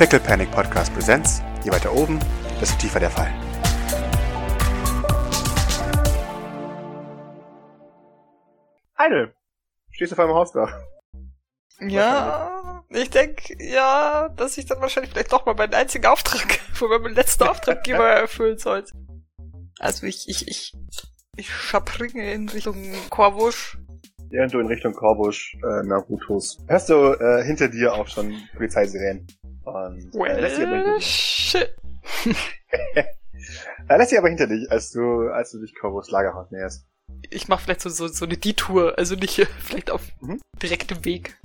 Pickle 0.00 0.18
Panic 0.18 0.50
Podcast 0.50 0.94
Presents. 0.94 1.42
Je 1.62 1.70
weiter 1.70 1.92
oben, 1.94 2.18
desto 2.58 2.74
tiefer 2.78 3.00
der 3.00 3.10
Fall. 3.10 3.30
Idle, 8.98 9.34
stehst 9.90 10.12
du 10.12 10.16
vor 10.16 10.24
meinem 10.24 10.36
Hausdach? 10.36 10.72
Ja, 11.80 12.82
ich 12.88 13.10
denke, 13.10 13.62
ja, 13.62 14.30
dass 14.30 14.56
ich 14.56 14.64
dann 14.64 14.80
wahrscheinlich 14.80 15.12
vielleicht 15.12 15.34
doch 15.34 15.44
mal 15.44 15.54
meinen 15.54 15.74
einzigen 15.74 16.06
Auftrag 16.06 16.50
von 16.72 16.88
meinem 16.88 17.12
letzten 17.12 17.42
Auftraggeber 17.42 18.08
erfüllen 18.22 18.56
sollte. 18.56 18.94
Also 19.80 20.06
ich, 20.06 20.30
ich, 20.30 20.48
ich, 20.48 20.72
ich 21.36 21.50
springe 21.50 22.32
in 22.32 22.48
Richtung 22.48 22.94
Korvusch. 23.10 23.76
Während 24.30 24.54
du 24.54 24.60
in 24.60 24.66
Richtung 24.66 24.94
Korbusch, 24.94 25.56
äh, 25.56 25.86
Narutos, 25.86 26.56
hörst 26.68 26.88
du 26.88 27.12
äh, 27.12 27.44
hinter 27.44 27.68
dir 27.68 27.92
auch 27.92 28.08
schon 28.08 28.34
Polizeisirenen. 28.54 29.26
Und 29.74 30.14
äh, 30.14 30.40
lässt 30.40 30.56
sie 30.56 30.62
aber 30.64 30.76
hinter 30.76 30.90
Well, 30.92 30.98
dich. 30.98 31.56
Er 33.88 33.98
lässt 33.98 34.10
sie 34.10 34.18
aber 34.18 34.28
hinter 34.28 34.46
dich, 34.46 34.70
als 34.70 34.90
du, 34.92 35.28
als 35.30 35.50
du 35.52 35.60
dich 35.60 35.74
Korbuschs 35.74 36.10
Lagerhaus 36.10 36.50
näherst. 36.50 36.84
Ich 37.30 37.48
mache 37.48 37.64
vielleicht 37.64 37.80
so, 37.80 37.88
so, 37.90 38.06
so 38.08 38.24
eine 38.24 38.36
Detour, 38.36 38.96
also 38.98 39.14
nicht 39.16 39.38
äh, 39.38 39.46
vielleicht 39.46 39.90
auf 39.90 40.02
Mhm. 40.20 40.40
direktem 40.62 41.04
Weg. 41.04 41.36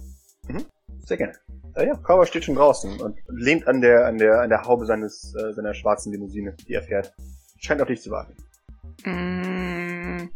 Sehr 1.06 1.18
gerne. 1.18 1.34
Äh, 1.76 1.88
ja, 1.88 1.96
Korbusch 1.96 2.30
steht 2.30 2.46
schon 2.46 2.56
draußen 2.56 3.00
und 3.02 3.18
lehnt 3.28 3.68
an 3.68 3.82
der, 3.82 4.06
an 4.06 4.18
der, 4.18 4.42
an 4.42 4.50
der 4.50 4.64
Haube 4.64 4.86
seines, 4.86 5.34
äh, 5.36 5.54
seiner 5.54 5.74
schwarzen 5.74 6.12
Limousine, 6.12 6.56
die 6.68 6.74
er 6.74 6.84
fährt. 6.84 7.14
Scheint 7.60 7.82
auf 7.82 7.88
dich 7.88 8.02
zu 8.02 8.12
warten. 8.12 8.36
Mm, 9.04 10.30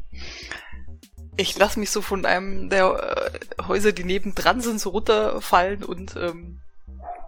Ich 1.38 1.58
lasse 1.58 1.80
mich 1.80 1.90
so 1.92 2.02
von 2.02 2.26
einem 2.26 2.70
der 2.70 3.32
äh, 3.60 3.64
Häuser, 3.68 3.92
die 3.94 4.04
nebendran 4.04 4.62
sind, 4.62 4.80
so 4.80 4.90
runterfallen 4.90 5.84
und 5.84 6.16
ähm, 6.18 6.60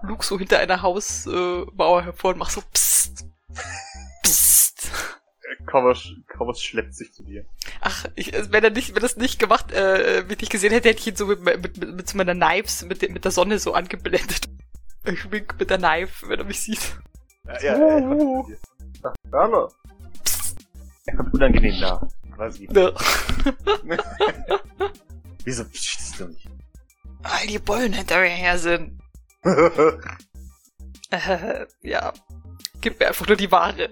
lug 0.03 0.23
so 0.23 0.37
hinter 0.39 0.59
einer 0.59 0.81
Hausmauer 0.81 2.01
äh, 2.01 2.03
hervor 2.03 2.31
und 2.31 2.37
mach 2.39 2.49
so 2.49 2.61
psst. 2.73 3.25
Psst. 4.23 4.89
Korbusch, 5.65 6.15
Korbusch 6.35 6.63
schleppt 6.63 6.95
sich 6.95 7.13
zu 7.13 7.23
dir. 7.23 7.45
Ach, 7.81 8.05
ich, 8.15 8.33
äh, 8.33 8.51
wenn 8.51 8.63
er 8.63 8.69
nicht, 8.71 8.95
wenn 8.95 9.01
das 9.01 9.17
nicht 9.17 9.39
gemacht, 9.39 9.71
äh, 9.71 10.27
wenn 10.27 10.37
ich 10.41 10.49
gesehen 10.49 10.71
hätte, 10.71 10.89
hätte 10.89 10.99
ich 10.99 11.07
ihn 11.07 11.15
so 11.15 11.27
mit, 11.27 11.41
mit, 11.43 11.61
mit, 11.61 11.95
mit 11.95 12.09
so 12.09 12.17
meiner 12.17 12.33
Knives, 12.33 12.83
mit, 12.83 13.01
der- 13.01 13.11
mit 13.11 13.23
der 13.25 13.31
Sonne 13.31 13.59
so 13.59 13.73
angeblendet. 13.73 14.47
Ich 15.03 15.31
wink 15.31 15.55
mit 15.59 15.69
der 15.69 15.77
Knife, 15.77 16.27
wenn 16.29 16.39
er 16.39 16.45
mich 16.45 16.61
sieht. 16.61 16.79
Äh, 17.47 17.65
ja, 17.65 17.73
er 17.73 18.01
kommt 18.01 18.21
zu 18.21 18.45
dir. 18.47 18.57
Ach, 19.03 19.13
hallo. 19.33 19.69
Er 21.05 21.15
kommt 21.17 21.33
unangenehm 21.33 21.79
nah. 21.79 22.07
Quasi. 22.35 22.67
Ne. 22.71 22.93
Wieso 25.43 25.65
psst 25.65 26.19
du 26.19 26.27
nicht? 26.27 26.47
Weil 27.23 27.47
die 27.47 27.59
Bullen 27.59 27.93
hinter 27.93 28.19
mir 28.21 28.27
her 28.29 28.57
sind. 28.59 29.00
Äh, 29.43 29.91
ja. 31.81 32.13
Gib 32.79 32.99
mir 32.99 33.07
einfach 33.07 33.27
nur 33.27 33.37
die 33.37 33.51
Ware. 33.51 33.89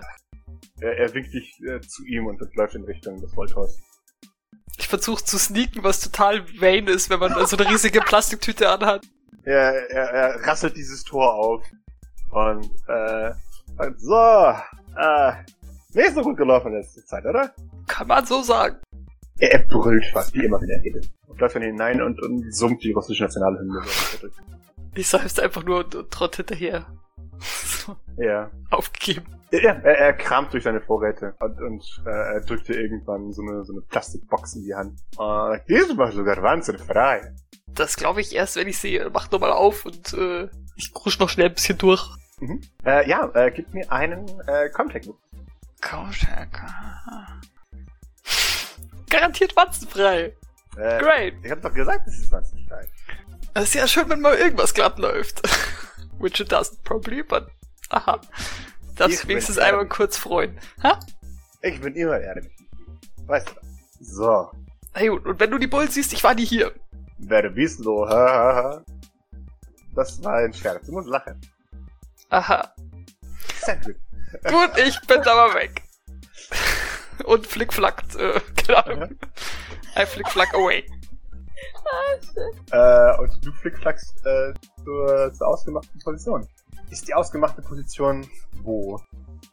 er, 0.81 0.97
er 0.97 1.14
winkt 1.14 1.33
dich 1.33 1.61
äh, 1.64 1.80
zu 1.81 2.05
ihm 2.05 2.28
und 2.28 2.39
läuft 2.55 2.75
in 2.75 2.83
Richtung 2.83 3.19
des 3.22 3.36
Wolltors. 3.36 3.80
Ich 4.77 4.88
versuche 4.88 5.23
zu 5.23 5.38
sneaken, 5.38 5.83
was 5.83 6.00
total 6.00 6.47
vain 6.59 6.88
ist, 6.88 7.09
wenn 7.09 7.20
man 7.20 7.45
so 7.45 7.58
eine 7.58 7.70
riesige 7.70 8.00
Plastiktüte 8.00 8.70
anhat. 8.70 9.05
Er, 9.44 9.89
er, 9.89 10.09
er 10.09 10.47
rasselt 10.47 10.77
dieses 10.77 11.03
Tor 11.03 11.33
auf 11.33 11.64
und 12.31 12.66
äh, 12.88 13.31
sagt, 13.77 14.00
so, 14.00 14.53
äh, 14.97 15.33
nicht 15.94 16.14
so 16.14 16.22
gut 16.22 16.38
gelaufen 16.38 16.73
letzte 16.73 17.03
Zeit, 17.05 17.25
oder? 17.25 17.53
Kann 17.88 18.08
man 18.08 18.25
so 18.25 18.42
sagen. 18.42 18.77
Er, 19.39 19.53
er 19.53 19.67
brüllt 19.67 20.05
fast, 20.14 20.33
wie 20.33 20.45
immer, 20.45 20.61
wenn 20.61 20.70
er 20.70 20.83
redet. 20.83 21.09
Und 21.27 21.39
läuft 21.39 21.55
dann 21.55 21.64
hinein 21.64 22.02
und, 22.02 22.22
und 22.22 22.53
summt 22.53 22.83
die 22.83 22.92
russische 22.92 23.23
Nationalhymne. 23.23 23.81
Ich 24.95 25.08
seufze 25.08 25.44
einfach 25.44 25.64
nur 25.64 25.80
und, 25.80 25.95
und 25.95 26.12
trott 26.12 26.36
hinterher. 26.38 26.86
Ja. 28.18 28.52
aufgegeben. 28.70 29.26
Ja, 29.52 29.72
er, 29.72 29.98
er 29.98 30.14
kramt 30.14 30.54
durch 30.54 30.64
seine 30.64 30.82
Vorräte 30.82 31.36
und, 31.40 31.59
und 31.62 32.04
äh, 32.06 32.09
er 32.09 32.42
drückt 32.42 32.67
dir 32.67 32.80
irgendwann 32.80 33.32
so 33.32 33.42
eine, 33.42 33.64
so 33.64 33.73
eine 33.73 33.82
Plastikbox 33.82 34.55
in 34.55 34.64
die 34.64 34.76
Hand. 34.76 35.00
Uh, 35.17 35.55
diese 35.67 35.98
war 35.98 36.11
sogar 36.11 36.42
wahnsinnig 36.44 36.82
frei. 36.82 37.33
Das 37.67 37.95
glaube 37.95 38.22
ich 38.22 38.36
erst, 38.36 38.58
wenn 38.58 38.67
ich 38.67 38.77
sehe. 38.77 39.10
Mach 39.11 39.32
nochmal 39.32 39.52
auf 39.52 39.86
und 39.86 40.14
äh, 40.14 40.50
ich 40.76 40.94
krusch 40.94 41.17
noch 41.20 41.30
schnell 41.30 41.48
ein 41.48 41.54
bisschen 41.54 41.77
durch. 41.77 42.08
Mhm. 42.39 42.61
Äh, 42.86 43.10
ja, 43.10 43.32
äh, 43.33 43.52
gib 43.52 43.73
mir 43.73 43.92
einen 43.92 44.27
äh. 44.48 44.70
Komm, 45.82 46.11
Schalke. 46.11 46.66
Garantiert 49.10 49.56
watzenfrei. 49.56 50.36
Äh, 50.77 51.00
Great. 51.00 51.33
Ich 51.44 51.52
hab 51.52 51.61
doch 51.61 51.73
gesagt, 51.73 52.08
es 52.08 52.20
ist 52.20 52.32
wahnsinnig 52.32 52.67
frei. 52.67 52.88
Es 53.59 53.70
ist 53.70 53.73
ja 53.73 53.87
schön, 53.87 54.09
wenn 54.09 54.21
mal 54.21 54.36
irgendwas 54.36 54.73
glatt 54.73 54.97
läuft. 54.99 55.42
Which 56.20 56.39
it 56.39 56.49
doesn't 56.52 56.81
probably, 56.86 57.23
but 57.23 57.47
aha. 57.89 58.21
Darf 58.95 59.11
Ich 59.11 59.27
wenigstens 59.27 59.58
einmal 59.58 59.86
kurz 59.86 60.17
freuen. 60.17 60.58
Ha? 60.81 60.97
Ich 61.61 61.81
bin 61.81 61.93
immer 61.95 62.20
ehrlich. 62.20 62.49
Weißt 63.25 63.49
du 63.49 63.53
das? 63.55 63.65
So. 63.99 64.52
Hey, 64.93 65.09
und 65.09 65.25
und 65.25 65.42
wenn 65.42 65.52
du 65.52 65.58
die 65.58 65.67
Bullen 65.67 65.89
siehst, 65.89 66.14
ich 66.14 66.23
war 66.23 66.36
nie 66.36 66.45
hier. 66.45 66.71
Wer 67.17 67.49
bist 67.49 67.83
du? 67.83 68.08
Ha, 68.08 68.14
ha, 68.15 68.55
ha. 68.55 68.86
Das 69.93 70.23
war 70.23 70.36
ein 70.36 70.53
Scherz. 70.53 70.86
Du 70.86 70.93
musst 70.93 71.09
lachen. 71.09 71.41
Aha. 72.30 72.73
Sehr 73.61 73.76
gut. 73.77 73.95
Gut, 74.43 74.77
ich 74.77 74.99
bin 75.02 75.20
aber 75.21 75.53
weg. 75.55 75.83
Und 77.26 77.45
flickflackt, 77.45 78.15
äh, 78.15 78.39
Ahnung. 78.73 79.17
I 79.97 80.05
flickflack 80.05 80.53
away. 80.53 80.86
Äh, 82.71 83.17
und 83.20 83.45
du 83.45 83.52
flickflackst 83.52 84.25
äh, 84.25 84.53
zur, 84.83 85.33
zur 85.33 85.47
ausgemachten 85.47 85.99
Position. 86.02 86.47
Ist 86.89 87.08
die 87.08 87.14
ausgemachte 87.14 87.61
Position 87.61 88.27
wo? 88.64 88.99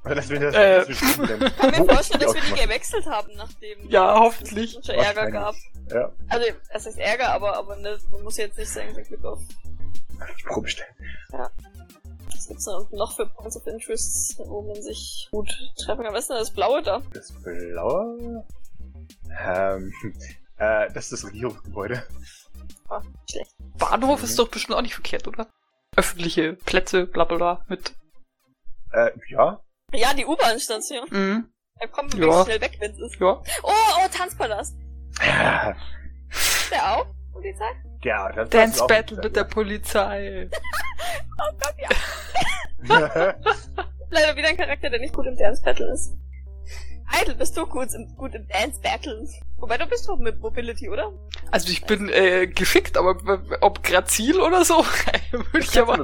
Oder 0.04 0.14
das 0.16 0.28
will 0.28 0.38
das, 0.40 0.54
Äh. 0.54 0.82
ich 0.90 1.00
kann 1.00 1.70
mir 1.70 1.84
vorstellen, 1.84 2.20
dass 2.20 2.34
wir 2.34 2.40
die 2.42 2.62
gewechselt 2.62 3.06
haben, 3.06 3.30
nachdem 3.36 3.88
Ja, 3.88 4.18
hoffentlich. 4.18 4.76
es 4.78 4.86
schon 4.86 4.94
Ärger 4.96 5.30
gab. 5.30 5.54
Ja, 5.90 6.12
Also, 6.28 6.46
es 6.70 6.86
ist 6.86 6.98
Ärger, 6.98 7.32
aber, 7.32 7.56
aber 7.56 7.76
ne, 7.76 7.98
man 8.10 8.22
muss 8.22 8.36
jetzt 8.36 8.58
nicht 8.58 8.70
sagen, 8.70 8.94
Glück 8.94 9.24
auf. 9.24 9.40
ich 10.36 10.44
Probe 10.44 10.68
stellen. 10.68 10.94
Was 11.30 12.48
gibt's 12.48 12.64
da 12.64 12.76
unten 12.76 12.96
noch 12.96 13.14
für 13.16 13.26
Points 13.26 13.56
of 13.56 13.66
Interest, 13.66 14.38
wo 14.38 14.62
man 14.62 14.80
sich 14.82 15.28
gut 15.30 15.48
treffen 15.78 16.04
kann? 16.04 16.12
Was 16.14 16.22
ist 16.22 16.30
denn 16.30 16.38
das 16.38 16.50
Blaue 16.52 16.82
da? 16.82 17.00
Das 17.12 17.32
blaue? 17.42 18.44
Ähm, 19.44 19.92
äh, 20.58 20.90
das 20.92 21.04
ist 21.04 21.12
das 21.12 21.26
Regierungsgebäude. 21.26 22.02
Ah, 22.88 23.02
schlecht. 23.30 23.54
Bahnhof 23.78 24.22
ist 24.22 24.38
doch 24.38 24.48
bestimmt 24.48 24.76
auch 24.78 24.82
nicht 24.82 24.94
verkehrt, 24.94 25.26
oder? 25.28 25.48
Öffentliche 25.96 26.54
Plätze, 26.54 27.06
bla 27.06 27.24
bla 27.24 27.36
bla, 27.36 27.64
mit. 27.68 27.94
Äh, 28.92 29.10
ja. 29.28 29.60
Ja, 29.92 30.14
die 30.14 30.26
U-Bahn-Station. 30.26 31.06
Mhm. 31.10 31.52
Da 31.80 31.86
kommen 31.88 32.12
wir 32.12 32.26
Ja. 32.28 32.44
schnell 32.44 32.60
weg, 32.60 32.76
wenn 32.80 32.92
es 32.92 32.98
ist. 32.98 33.20
Ja. 33.20 33.42
Oh, 33.62 33.70
oh, 33.72 34.08
Tanzpalast. 34.10 34.76
Ja, 35.24 35.74
Der 36.70 36.96
auch? 36.96 37.06
Polizei? 37.32 37.64
ja 38.02 38.30
das 38.32 38.48
Dance 38.50 38.82
auch 38.82 38.86
Battle 38.86 39.18
mit 39.22 39.36
der 39.36 39.44
Polizei. 39.44 40.48
Oh 41.38 41.52
Gott, 41.60 41.74
ja. 41.78 41.88
Leider 44.10 44.36
wieder 44.36 44.48
ein 44.48 44.56
Charakter, 44.56 44.88
der 44.88 45.00
nicht 45.00 45.12
gut 45.14 45.26
im 45.26 45.36
Dance 45.36 45.60
Battle 45.62 45.92
ist. 45.92 46.14
Idle, 47.22 47.34
bist 47.34 47.56
du 47.56 47.66
gut 47.66 47.92
im, 47.94 48.14
gut 48.16 48.34
im 48.34 48.46
Dance 48.48 48.80
Battle? 48.80 49.26
Wobei 49.58 49.78
du 49.78 49.86
bist 49.86 50.08
doch 50.08 50.18
mit 50.18 50.40
Mobility, 50.40 50.88
oder? 50.88 51.12
Also 51.50 51.70
ich 51.70 51.84
bin 51.84 52.08
äh, 52.08 52.46
geschickt, 52.46 52.96
aber 52.96 53.16
ob 53.60 53.82
grazil 53.82 54.40
oder 54.40 54.64
so, 54.64 54.74
würde 55.32 55.58
ich 55.58 55.80
aber. 55.80 55.98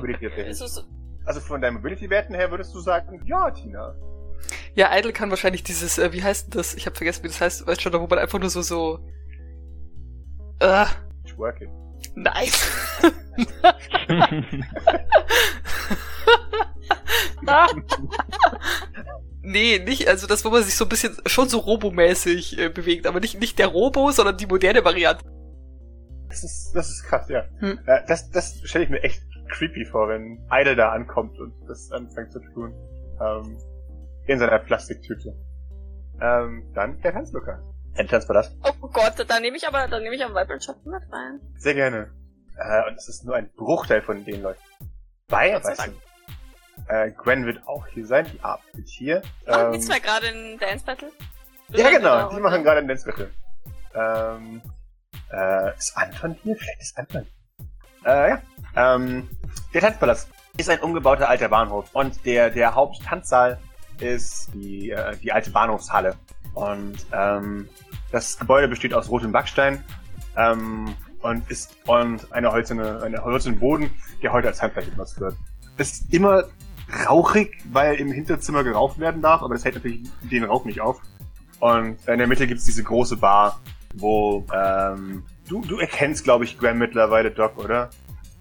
Ist 0.46 0.60
es 0.60 0.74
so, 0.74 0.82
Also 1.24 1.40
von 1.40 1.60
deinen 1.60 1.74
Mobility-Werten 1.74 2.34
her 2.34 2.50
würdest 2.50 2.74
du 2.74 2.80
sagen, 2.80 3.22
ja, 3.26 3.50
Tina. 3.50 3.94
Ja, 4.74 4.96
Idle 4.96 5.12
kann 5.12 5.30
wahrscheinlich 5.30 5.62
dieses, 5.62 5.98
äh, 5.98 6.12
wie 6.12 6.22
heißt 6.22 6.46
denn 6.46 6.58
das? 6.58 6.74
Ich 6.74 6.86
habe 6.86 6.96
vergessen, 6.96 7.24
wie 7.24 7.28
das 7.28 7.40
heißt, 7.40 7.66
weißt 7.66 7.82
schon, 7.82 7.92
da 7.92 8.00
wo 8.00 8.06
man 8.06 8.18
einfach 8.18 8.38
nur 8.38 8.50
so 8.50 8.62
so. 8.62 8.98
Äh, 10.60 10.86
Twerking. 11.26 11.70
nice. 12.14 12.70
Nee, 19.42 19.80
nicht, 19.80 20.08
also 20.08 20.26
das, 20.26 20.44
wo 20.44 20.50
man 20.50 20.62
sich 20.62 20.76
so 20.76 20.84
ein 20.84 20.88
bisschen 20.88 21.16
schon 21.26 21.48
so 21.48 21.58
robomäßig 21.58 22.58
äh, 22.58 22.68
bewegt, 22.68 23.06
aber 23.06 23.20
nicht, 23.20 23.40
nicht 23.40 23.58
der 23.58 23.68
Robo, 23.68 24.10
sondern 24.12 24.36
die 24.36 24.46
moderne 24.46 24.84
Variante. 24.84 25.24
Das 26.28 26.44
ist, 26.44 26.72
das 26.74 26.88
ist 26.88 27.04
krass, 27.04 27.28
ja. 27.28 27.44
Hm. 27.58 27.78
Äh, 27.86 28.02
das 28.06 28.30
das 28.30 28.60
stelle 28.64 28.84
ich 28.84 28.90
mir 28.90 29.02
echt 29.02 29.22
creepy 29.48 29.84
vor, 29.84 30.08
wenn 30.08 30.46
Idle 30.50 30.76
da 30.76 30.92
ankommt 30.92 31.38
und 31.38 31.52
das 31.68 31.90
anfängt 31.92 32.32
zu 32.32 32.40
tun. 32.40 32.72
Ähm, 33.20 33.58
in 34.26 34.38
seiner 34.38 34.58
Plastiktüte. 34.58 35.34
Ähm, 36.20 36.70
dann 36.74 37.00
der 37.00 37.12
Tanzlucker. 37.12 37.62
Ein 37.94 38.08
Tanzpalast. 38.08 38.56
oh 38.62 38.88
Gott, 38.88 39.14
da 39.28 39.40
nehme 39.40 39.56
ich 39.56 39.68
aber, 39.68 39.86
da 39.88 39.98
nehme 39.98 40.14
ich 40.14 40.24
am 40.24 40.32
Vibrant 40.32 40.64
Shop 40.64 40.76
mit 40.86 41.02
rein. 41.12 41.40
Sehr 41.58 41.74
gerne. 41.74 42.10
Äh, 42.56 42.88
und 42.88 42.96
es 42.96 43.08
ist 43.08 43.24
nur 43.24 43.34
ein 43.34 43.50
Bruchteil 43.54 44.00
von 44.00 44.24
den 44.24 44.42
Leuten. 44.42 44.60
Bei, 45.28 45.52
weißt 45.52 45.88
du, 45.88 45.92
äh, 46.88 47.10
Gwen 47.12 47.46
wird 47.46 47.66
auch 47.66 47.86
hier 47.88 48.06
sein, 48.06 48.26
die 48.32 48.40
arbeitet 48.42 48.88
hier. 48.88 49.22
Machen 49.46 49.66
Ähm, 49.66 49.72
die 49.72 49.80
zwei 49.80 49.98
gerade 49.98 50.26
in 50.28 50.58
Dance 50.58 50.84
Battle? 50.84 51.10
ja, 51.68 51.90
genau, 51.90 52.28
die 52.30 52.36
und- 52.36 52.42
machen 52.42 52.62
gerade 52.62 52.78
ein 52.80 52.88
Dance 52.88 53.04
Battle. 53.06 53.30
Ähm, 53.94 54.62
äh, 55.32 55.76
ist 55.76 55.96
Anton 55.96 56.36
hier? 56.42 56.56
Vielleicht 56.56 56.80
ist 56.80 56.98
Anton. 56.98 57.26
Äh, 58.04 58.30
ja. 58.30 58.42
Ähm, 58.76 59.28
der 59.74 59.80
Tanzpalast. 59.80 60.28
ist 60.56 60.68
ein 60.68 60.80
umgebauter 60.80 61.28
alter 61.28 61.48
Bahnhof. 61.48 61.88
Und 61.94 62.24
der, 62.26 62.50
der 62.50 62.74
Haupttanzsaal 62.74 63.58
ist 64.00 64.50
die, 64.54 64.90
äh, 64.90 65.16
die 65.18 65.32
alte 65.32 65.50
Bahnhofshalle. 65.50 66.16
Und 66.54 67.06
ähm, 67.12 67.68
das 68.10 68.38
Gebäude 68.38 68.68
besteht 68.68 68.92
aus 68.92 69.08
rotem 69.08 69.32
Backstein 69.32 69.82
ähm, 70.36 70.94
und 71.20 71.50
ist 71.50 71.76
und 71.86 72.30
eine 72.32 72.50
holzerne, 72.52 73.00
eine 73.02 73.22
holzerne 73.24 73.56
Boden, 73.56 73.90
der 74.22 74.32
heute 74.32 74.48
als 74.48 74.60
Handwerk 74.60 74.86
genutzt 74.90 75.18
wird. 75.20 75.36
Ist 75.78 76.12
immer 76.12 76.44
rauchig, 77.06 77.58
weil 77.70 77.96
im 77.96 78.12
Hinterzimmer 78.12 78.64
geraucht 78.64 78.98
werden 78.98 79.22
darf, 79.22 79.42
aber 79.42 79.54
das 79.54 79.64
hält 79.64 79.76
natürlich 79.76 80.02
den 80.22 80.44
Rauch 80.44 80.64
nicht 80.64 80.80
auf. 80.80 81.00
Und 81.60 81.96
in 82.08 82.18
der 82.18 82.26
Mitte 82.26 82.46
gibt's 82.46 82.64
diese 82.64 82.82
große 82.82 83.16
Bar, 83.16 83.60
wo 83.94 84.44
ähm, 84.52 85.24
du, 85.48 85.62
du 85.62 85.78
erkennst, 85.78 86.24
glaube 86.24 86.44
ich, 86.44 86.58
Gwen 86.58 86.78
mittlerweile, 86.78 87.30
Doc, 87.30 87.58
oder? 87.58 87.90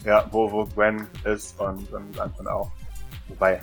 Ja, 0.04 0.26
wo, 0.32 0.52
wo 0.52 0.66
Gwen 0.66 1.08
ist 1.24 1.60
und, 1.60 1.92
und 1.94 2.20
Anton 2.20 2.48
auch. 2.48 2.72
Wobei, 3.28 3.62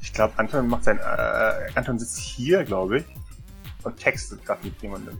ich 0.00 0.12
glaube, 0.12 0.34
Anton 0.36 0.68
macht 0.68 0.84
sein, 0.84 0.98
äh, 0.98 1.70
Anton 1.74 1.98
sitzt 1.98 2.18
hier, 2.18 2.64
glaube 2.64 2.98
ich, 2.98 3.04
und 3.84 3.96
textet 3.96 4.44
gerade 4.44 4.64
mit 4.64 4.80
jemandem. 4.82 5.18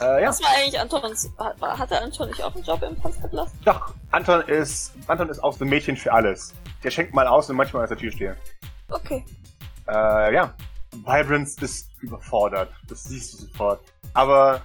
Äh, 0.00 0.22
ja. 0.22 0.28
Was 0.28 0.42
war 0.42 0.50
eigentlich 0.56 0.80
Antons, 0.80 1.30
hat, 1.38 1.60
hatte 1.60 2.00
Anton 2.00 2.28
nicht 2.28 2.42
auch 2.42 2.54
einen 2.54 2.64
Job 2.64 2.82
im 2.82 2.96
Panzerglas? 2.96 3.52
Doch, 3.64 3.94
Anton 4.10 4.42
ist, 4.42 4.92
Anton 5.06 5.28
ist 5.28 5.42
auch 5.42 5.52
so 5.52 5.64
ein 5.64 5.68
Mädchen 5.68 5.96
für 5.96 6.12
alles. 6.12 6.54
Der 6.82 6.90
schenkt 6.90 7.14
mal 7.14 7.26
aus 7.26 7.50
und 7.50 7.56
manchmal 7.56 7.82
als 7.82 7.90
der 7.90 7.98
Tür 7.98 8.12
stehe. 8.12 8.36
Okay. 8.90 9.24
Äh, 9.88 10.34
ja. 10.34 10.54
Vibrance 10.92 11.62
ist 11.62 11.90
überfordert. 12.00 12.72
Das 12.88 13.04
siehst 13.04 13.34
du 13.34 13.46
sofort. 13.46 13.80
Aber 14.14 14.62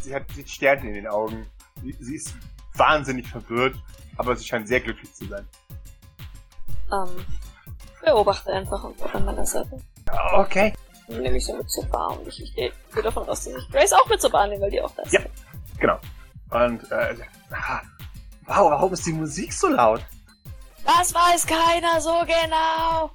sie 0.00 0.14
hat, 0.14 0.24
sie 0.34 0.42
hat 0.42 0.48
Sterne 0.48 0.88
in 0.88 0.94
den 0.94 1.06
Augen. 1.06 1.46
Sie, 1.82 1.96
sie 2.00 2.16
ist 2.16 2.34
wahnsinnig 2.74 3.28
verwirrt, 3.28 3.76
aber 4.16 4.36
sie 4.36 4.44
scheint 4.44 4.68
sehr 4.68 4.80
glücklich 4.80 5.12
zu 5.14 5.26
sein. 5.26 5.46
Ähm, 6.92 7.26
beobachte 8.02 8.52
einfach 8.52 8.84
und 8.84 9.14
an 9.14 9.24
meiner 9.24 9.46
Seite. 9.46 9.78
Okay. 10.34 10.72
Dann 11.08 11.22
nehme 11.22 11.36
ich 11.36 11.46
so 11.46 11.56
mit 11.56 11.70
zur 11.70 11.84
Bar 11.86 12.18
und 12.18 12.26
ich, 12.28 12.40
ich 12.40 12.54
gehe 12.54 13.02
davon 13.02 13.28
aus, 13.28 13.44
dass 13.44 13.54
ich 13.54 13.70
Grace 13.70 13.92
auch 13.92 14.08
mit 14.08 14.20
zur 14.20 14.30
Bar 14.30 14.46
nehme, 14.46 14.62
weil 14.62 14.70
die 14.70 14.80
auch 14.80 14.90
da 14.94 15.02
ist. 15.02 15.12
Ja, 15.12 15.20
genau. 15.78 15.98
Und, 16.50 16.90
äh, 16.90 17.16
ah, 17.50 17.80
wow, 18.46 18.70
warum 18.70 18.92
ist 18.92 19.06
die 19.06 19.12
Musik 19.12 19.52
so 19.52 19.68
laut? 19.68 20.04
Das 20.86 21.12
weiß 21.12 21.46
keiner 21.46 22.00
so 22.00 22.14
genau. 22.20 23.10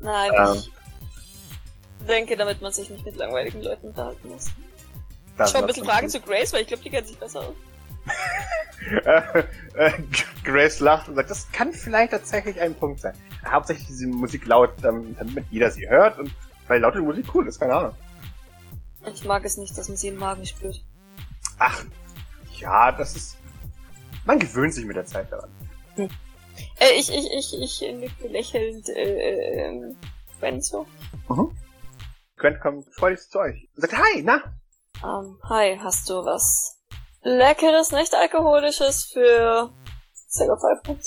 Nein, 0.00 0.32
ähm, 0.36 0.62
ich 2.00 2.06
denke, 2.06 2.36
damit 2.36 2.60
man 2.60 2.72
sich 2.72 2.90
nicht 2.90 3.04
mit 3.04 3.16
langweiligen 3.16 3.62
Leuten 3.62 3.88
unterhalten 3.88 4.28
muss. 4.28 4.46
Ich 5.38 5.50
schaue 5.50 5.62
ein 5.62 5.66
bisschen 5.66 5.84
Fragen 5.84 6.08
zu 6.08 6.20
Grace, 6.20 6.52
weil 6.52 6.62
ich 6.62 6.68
glaube, 6.68 6.82
die 6.82 6.90
kennt 6.90 7.06
sich 7.06 7.18
besser 7.18 7.40
aus. 7.40 7.54
äh, 9.04 9.44
äh, 9.74 9.92
Grace 10.42 10.80
lacht 10.80 11.08
und 11.08 11.14
sagt, 11.14 11.30
das 11.30 11.50
kann 11.52 11.72
vielleicht 11.72 12.12
tatsächlich 12.12 12.60
ein 12.60 12.74
Punkt 12.74 13.00
sein. 13.00 13.14
Hauptsächlich 13.46 13.86
diese 13.86 14.06
Musik 14.06 14.46
laut, 14.46 14.70
damit 14.82 15.44
jeder 15.50 15.70
sie 15.70 15.88
hört 15.88 16.18
und 16.18 16.32
weil 16.66 16.80
laute 16.80 17.00
Musik 17.00 17.26
cool 17.34 17.46
ist, 17.46 17.60
keine 17.60 17.74
Ahnung. 17.74 17.94
Ich 19.12 19.24
mag 19.24 19.44
es 19.44 19.56
nicht, 19.56 19.76
dass 19.76 19.88
man 19.88 19.96
sie 19.96 20.08
im 20.08 20.16
Magen 20.16 20.44
spürt. 20.46 20.82
Ach, 21.58 21.84
ja, 22.58 22.92
das 22.92 23.16
ist. 23.16 23.36
Man 24.24 24.38
gewöhnt 24.38 24.74
sich 24.74 24.84
mit 24.84 24.96
der 24.96 25.06
Zeit 25.06 25.32
daran. 25.32 25.50
Hm. 25.96 26.08
Äh, 26.78 26.98
ich, 26.98 27.10
ich, 27.10 27.32
ich, 27.32 27.60
ich 27.60 27.94
nicke 27.94 28.28
lächelnd, 28.28 28.88
äh, 28.88 29.68
äh, 29.68 29.94
Gwen 30.38 30.60
so. 30.60 30.86
Mhm. 31.28 31.56
Gwen 32.36 32.58
kommt 32.60 32.86
freudig 32.94 33.20
zu 33.28 33.38
euch 33.38 33.68
und 33.76 33.82
sagt, 33.82 33.96
hi, 33.96 34.22
na? 34.22 34.42
Um, 35.02 35.08
ähm, 35.24 35.38
hi, 35.48 35.78
hast 35.82 36.08
du 36.08 36.24
was 36.24 36.78
Leckeres, 37.22 37.92
nicht 37.92 38.14
alkoholisches 38.14 39.04
für 39.12 39.70
Sega 40.14 40.56
5 40.84 41.02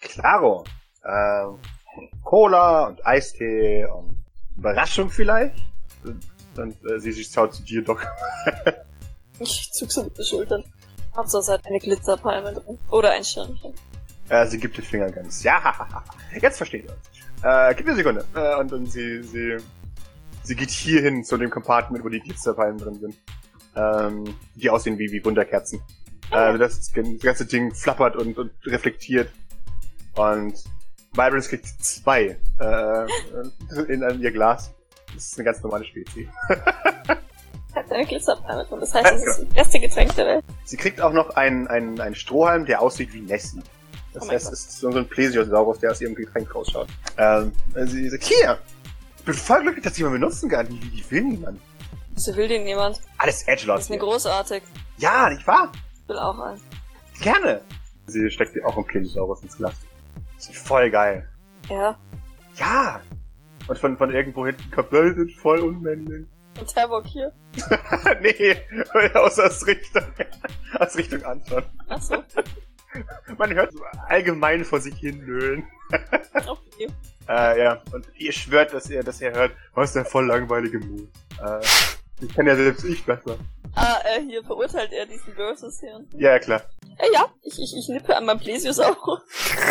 Klaro. 0.00 0.64
Ähm, 1.04 1.58
Cola 2.22 2.86
und 2.86 3.06
Eistee 3.06 3.84
und 3.86 4.24
Überraschung 4.56 5.10
vielleicht? 5.10 5.56
Und 6.56 6.84
äh, 6.84 7.00
sie 7.00 7.12
sich 7.12 7.28
schaut 7.28 7.54
zu 7.54 7.62
dir 7.62 7.82
doch. 7.82 8.00
ich 9.40 9.70
zug 9.72 9.90
so 9.90 10.04
mit 10.04 10.16
den 10.16 10.24
Schultern. 10.24 10.64
Hauptsache 11.16 11.52
hat 11.52 11.66
eine 11.66 11.78
Glitzerpalme 11.78 12.54
drin. 12.54 12.78
Oder 12.90 13.12
ein 13.12 13.24
Sternchen. 13.24 13.74
Äh, 14.28 14.46
sie 14.46 14.58
gibt 14.58 14.76
den 14.76 14.84
Finger 14.84 15.10
ganz. 15.10 15.42
Ja, 15.42 16.02
jetzt 16.40 16.56
versteht 16.56 16.84
ihr. 16.84 16.96
Äh, 17.42 17.74
gib 17.74 17.86
mir 17.86 17.92
eine 17.92 17.96
Sekunde. 17.96 18.24
Äh, 18.34 18.60
und 18.60 18.72
dann 18.72 18.86
sie, 18.86 19.22
sie, 19.22 19.56
sie 20.42 20.56
geht 20.56 20.70
hier 20.70 21.02
hin 21.02 21.24
zu 21.24 21.36
dem 21.36 21.50
Compartment, 21.50 22.04
wo 22.04 22.08
die 22.08 22.20
Glitzerpalmen 22.20 22.78
drin 22.78 22.94
sind. 23.00 23.16
Ähm, 23.76 24.36
die 24.54 24.70
aussehen 24.70 24.98
wie, 24.98 25.10
wie 25.10 25.24
Wunderkerzen. 25.24 25.80
Äh, 26.30 26.58
das, 26.58 26.78
das 26.78 26.92
ganze 27.20 27.46
Ding 27.46 27.74
flappert 27.74 28.16
und, 28.16 28.38
und 28.38 28.52
reflektiert. 28.64 29.30
Und 30.16 30.54
Vibrance 31.12 31.48
kriegt 31.48 31.66
zwei 31.66 32.38
äh, 32.60 33.06
in, 33.88 34.02
in 34.02 34.20
ihr 34.20 34.32
Glas. 34.32 34.72
Das 35.14 35.26
ist 35.26 35.38
eine 35.38 35.44
ganz 35.44 35.62
normale 35.62 35.84
Spezie. 35.84 36.28
Hat 37.74 37.90
eine 37.90 38.06
Glitzerpalme 38.06 38.64
drin. 38.64 38.80
Das 38.80 38.94
heißt, 38.94 39.12
es 39.12 39.26
ist 39.26 39.38
das 39.48 39.54
beste 39.54 39.80
Getränk 39.80 40.14
der 40.16 40.26
Welt. 40.26 40.44
Sie 40.64 40.76
kriegt 40.76 41.00
auch 41.00 41.12
noch 41.12 41.30
einen, 41.30 41.66
einen, 41.66 42.00
einen 42.00 42.14
Strohhalm, 42.14 42.66
der 42.66 42.80
aussieht 42.80 43.12
wie 43.12 43.20
Nessie. 43.20 43.60
Das 44.14 44.24
oh 44.24 44.30
heißt, 44.30 44.52
es 44.52 44.60
ist 44.60 44.78
so 44.78 44.88
ein 44.90 45.08
Plesiosaurus, 45.08 45.80
der 45.80 45.90
aus 45.90 46.00
ihrem 46.00 46.14
Getränk 46.14 46.54
rausschaut. 46.54 46.86
Ähm, 47.18 47.52
sie 47.74 48.08
sagt, 48.08 48.24
hier! 48.24 48.58
Ich 49.18 49.24
bin 49.24 49.34
voll 49.34 49.62
glücklich, 49.62 49.84
dass 49.84 49.96
ich 49.96 50.04
mal 50.04 50.10
benutzen 50.10 50.48
kann. 50.48 50.68
Wie, 50.68 50.80
wie 50.80 51.10
will 51.10 51.24
niemand? 51.24 51.60
Wieso 52.14 52.36
will 52.36 52.46
den 52.46 52.66
jemand? 52.66 53.00
Alles 53.18 53.42
Edgelord. 53.42 53.78
Das 53.78 53.86
ist 53.86 53.90
eine 53.90 54.00
großartig. 54.00 54.62
Ja, 54.98 55.28
nicht 55.30 55.46
wahr? 55.46 55.72
Ich 56.02 56.08
will 56.08 56.18
auch 56.18 56.38
einen. 56.38 56.60
Gerne! 57.20 57.60
Sie 58.06 58.30
steckt 58.30 58.62
auch 58.64 58.76
einen 58.76 58.86
Plesiosaurus 58.86 59.42
ins 59.42 59.56
Glas. 59.56 59.74
Ist 60.38 60.56
voll 60.56 60.90
geil. 60.90 61.28
Ja. 61.68 61.98
Ja! 62.56 63.00
Und 63.66 63.78
von, 63.78 63.96
von 63.96 64.12
irgendwo 64.12 64.46
hinten 64.46 64.70
kommt, 64.70 64.92
Leute 64.92 65.14
sind 65.16 65.32
voll 65.32 65.58
unmännlich. 65.58 66.26
Und 66.60 66.76
Havoc 66.76 67.06
hier? 67.06 67.32
nee, 68.20 68.56
aus, 69.14 69.40
aus 69.40 69.66
Richtung, 69.66 70.04
aus 70.78 70.96
Richtung 70.96 71.24
Anton. 71.24 71.64
Ach 71.88 72.00
so. 72.00 72.22
Man 73.38 73.54
hört 73.54 73.72
so 73.72 73.82
allgemein 74.08 74.64
vor 74.64 74.80
sich 74.80 74.94
hin 74.96 75.24
nölen. 75.24 75.66
okay. 76.46 76.88
Äh, 77.26 77.58
ja, 77.58 77.82
und 77.90 78.06
ihr 78.18 78.32
schwört, 78.32 78.74
dass 78.74 78.90
ihr, 78.90 79.02
dass 79.02 79.18
ihr 79.22 79.32
hört, 79.32 79.52
was 79.72 79.88
ist 79.88 79.96
der 79.96 80.04
voll 80.04 80.26
langweilige 80.26 80.78
Move. 80.78 81.08
Äh, 81.42 81.60
ich 82.20 82.34
kann 82.34 82.46
ja 82.46 82.54
selbst 82.54 82.84
ich 82.84 83.02
besser. 83.02 83.38
Ah, 83.74 83.96
äh, 84.04 84.20
hier 84.20 84.44
verurteilt 84.44 84.92
er 84.92 85.06
diesen 85.06 85.32
Versus 85.32 85.80
hier. 85.80 86.04
Ja, 86.18 86.38
klar. 86.38 86.62
Äh, 86.98 87.10
ja, 87.14 87.32
ich, 87.40 87.58
ich, 87.58 87.74
ich 87.78 87.88
nippe 87.88 88.14
an 88.14 88.26
meinem 88.26 88.40
Plesiosaurus. 88.40 89.22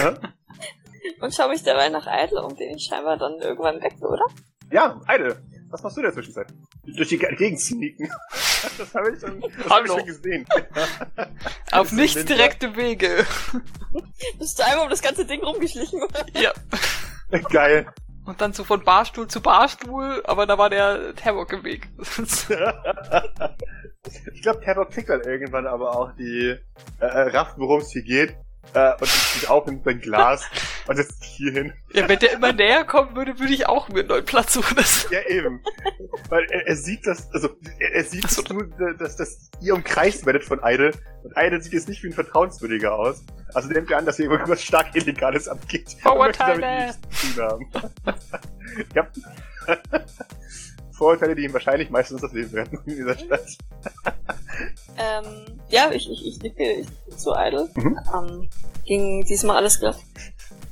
auch. 0.03 0.17
Und 1.21 1.35
schau 1.35 1.47
mich 1.47 1.61
dabei 1.61 1.89
nach 1.89 2.07
Idle 2.07 2.41
um, 2.43 2.55
den 2.55 2.75
ich 2.75 2.85
scheinbar 2.85 3.17
dann 3.17 3.39
irgendwann 3.39 3.81
weg, 3.81 3.93
oder? 4.01 4.25
Ja, 4.71 4.99
Idle. 5.07 5.41
Was 5.69 5.83
machst 5.83 5.97
du 5.97 6.01
in 6.01 6.05
der 6.05 6.13
Zwischenzeit? 6.13 6.47
Durch 6.85 7.09
die 7.09 7.17
Gegend 7.17 7.59
sneaken. 7.59 8.11
Das 8.77 8.93
habe 8.95 9.11
ich 9.11 9.19
schon, 9.19 9.41
das 9.41 9.69
hab 9.69 9.85
ich 9.85 9.91
schon 9.91 10.05
gesehen. 10.05 10.45
Auf 11.71 11.91
nicht 11.91 12.27
direkte 12.29 12.75
Wege. 12.75 13.25
Bist 14.39 14.59
du 14.59 14.63
einmal 14.63 14.85
um 14.85 14.89
das 14.89 15.01
ganze 15.01 15.25
Ding 15.25 15.41
rumgeschlichen, 15.43 16.01
oder? 16.01 16.25
Ja. 16.39 16.51
Geil. 17.49 17.87
Und 18.25 18.39
dann 18.39 18.53
so 18.53 18.63
von 18.63 18.83
Barstuhl 18.83 19.27
zu 19.27 19.41
Barstuhl, 19.41 20.21
aber 20.25 20.45
da 20.45 20.57
war 20.57 20.69
der 20.69 21.13
Terror 21.15 21.45
im 21.51 21.63
Weg. 21.63 21.89
ich 24.33 24.41
glaube, 24.41 24.61
Terror 24.61 24.87
kriegt 24.89 25.09
dann 25.09 25.21
irgendwann 25.21 25.67
aber 25.67 25.97
auch 25.97 26.11
die 26.15 26.55
äh, 26.99 27.05
Raffen, 27.05 27.61
worum 27.61 27.81
es 27.81 27.91
hier 27.91 28.03
geht 28.03 28.37
äh, 28.73 28.93
und 28.99 29.07
steht 29.07 29.49
auch 29.49 29.67
in 29.67 29.83
sein 29.83 29.99
Glas 29.99 30.45
und 30.87 30.95
setzt 30.95 31.23
hier 31.23 31.51
hin. 31.51 31.73
Ja, 31.93 32.07
wenn 32.07 32.19
der 32.19 32.33
immer 32.33 32.53
näher 32.53 32.85
kommen 32.85 33.15
würde, 33.15 33.39
würde 33.39 33.53
ich 33.53 33.67
auch 33.67 33.89
mir 33.89 33.99
einen 33.99 34.09
neuen 34.09 34.25
Platz 34.25 34.53
suchen. 34.53 34.77
ja, 35.11 35.21
eben. 35.27 35.61
Weil 36.33 36.45
er, 36.49 36.65
er 36.65 36.75
sieht 36.75 37.05
das, 37.05 37.31
also 37.31 37.49
er, 37.77 37.93
er 37.93 38.03
sieht, 38.03 38.27
so. 38.27 38.41
dass, 38.41 38.57
du, 38.57 38.93
dass, 38.97 39.17
dass 39.17 39.51
ihr 39.61 39.75
umkreist 39.75 40.25
werdet 40.25 40.43
von 40.43 40.59
Idle 40.63 40.91
und 41.21 41.31
Idle 41.37 41.61
sieht 41.61 41.73
jetzt 41.73 41.87
nicht 41.87 42.01
wie 42.01 42.07
ein 42.07 42.13
Vertrauenswürdiger 42.13 42.95
aus. 42.95 43.21
Also 43.53 43.69
nimmt 43.69 43.91
er 43.91 43.99
an, 43.99 44.07
dass 44.07 44.17
hier 44.17 44.31
irgendwas 44.31 44.63
stark 44.63 44.95
Illegales 44.95 45.47
abgeht. 45.47 45.95
Vorurteile! 46.01 46.95
ja. 48.95 49.07
Vorurteile, 50.97 51.35
die 51.35 51.43
ihm 51.43 51.53
wahrscheinlich 51.53 51.91
meistens 51.91 52.21
das 52.21 52.33
Leben 52.33 52.49
retten 52.55 52.79
in 52.83 52.95
dieser 52.95 53.15
Stadt. 53.15 53.55
ähm, 54.97 55.61
ja, 55.69 55.91
ich, 55.91 56.09
ich, 56.09 56.25
ich 56.25 56.41
nicke 56.41 56.63
ich, 56.63 56.87
zu 57.15 57.31
Idle. 57.35 57.69
Mhm. 57.75 57.99
Ähm, 58.11 58.49
ging 58.85 59.23
diesmal 59.23 59.57
alles 59.57 59.79
glatt. 59.79 59.99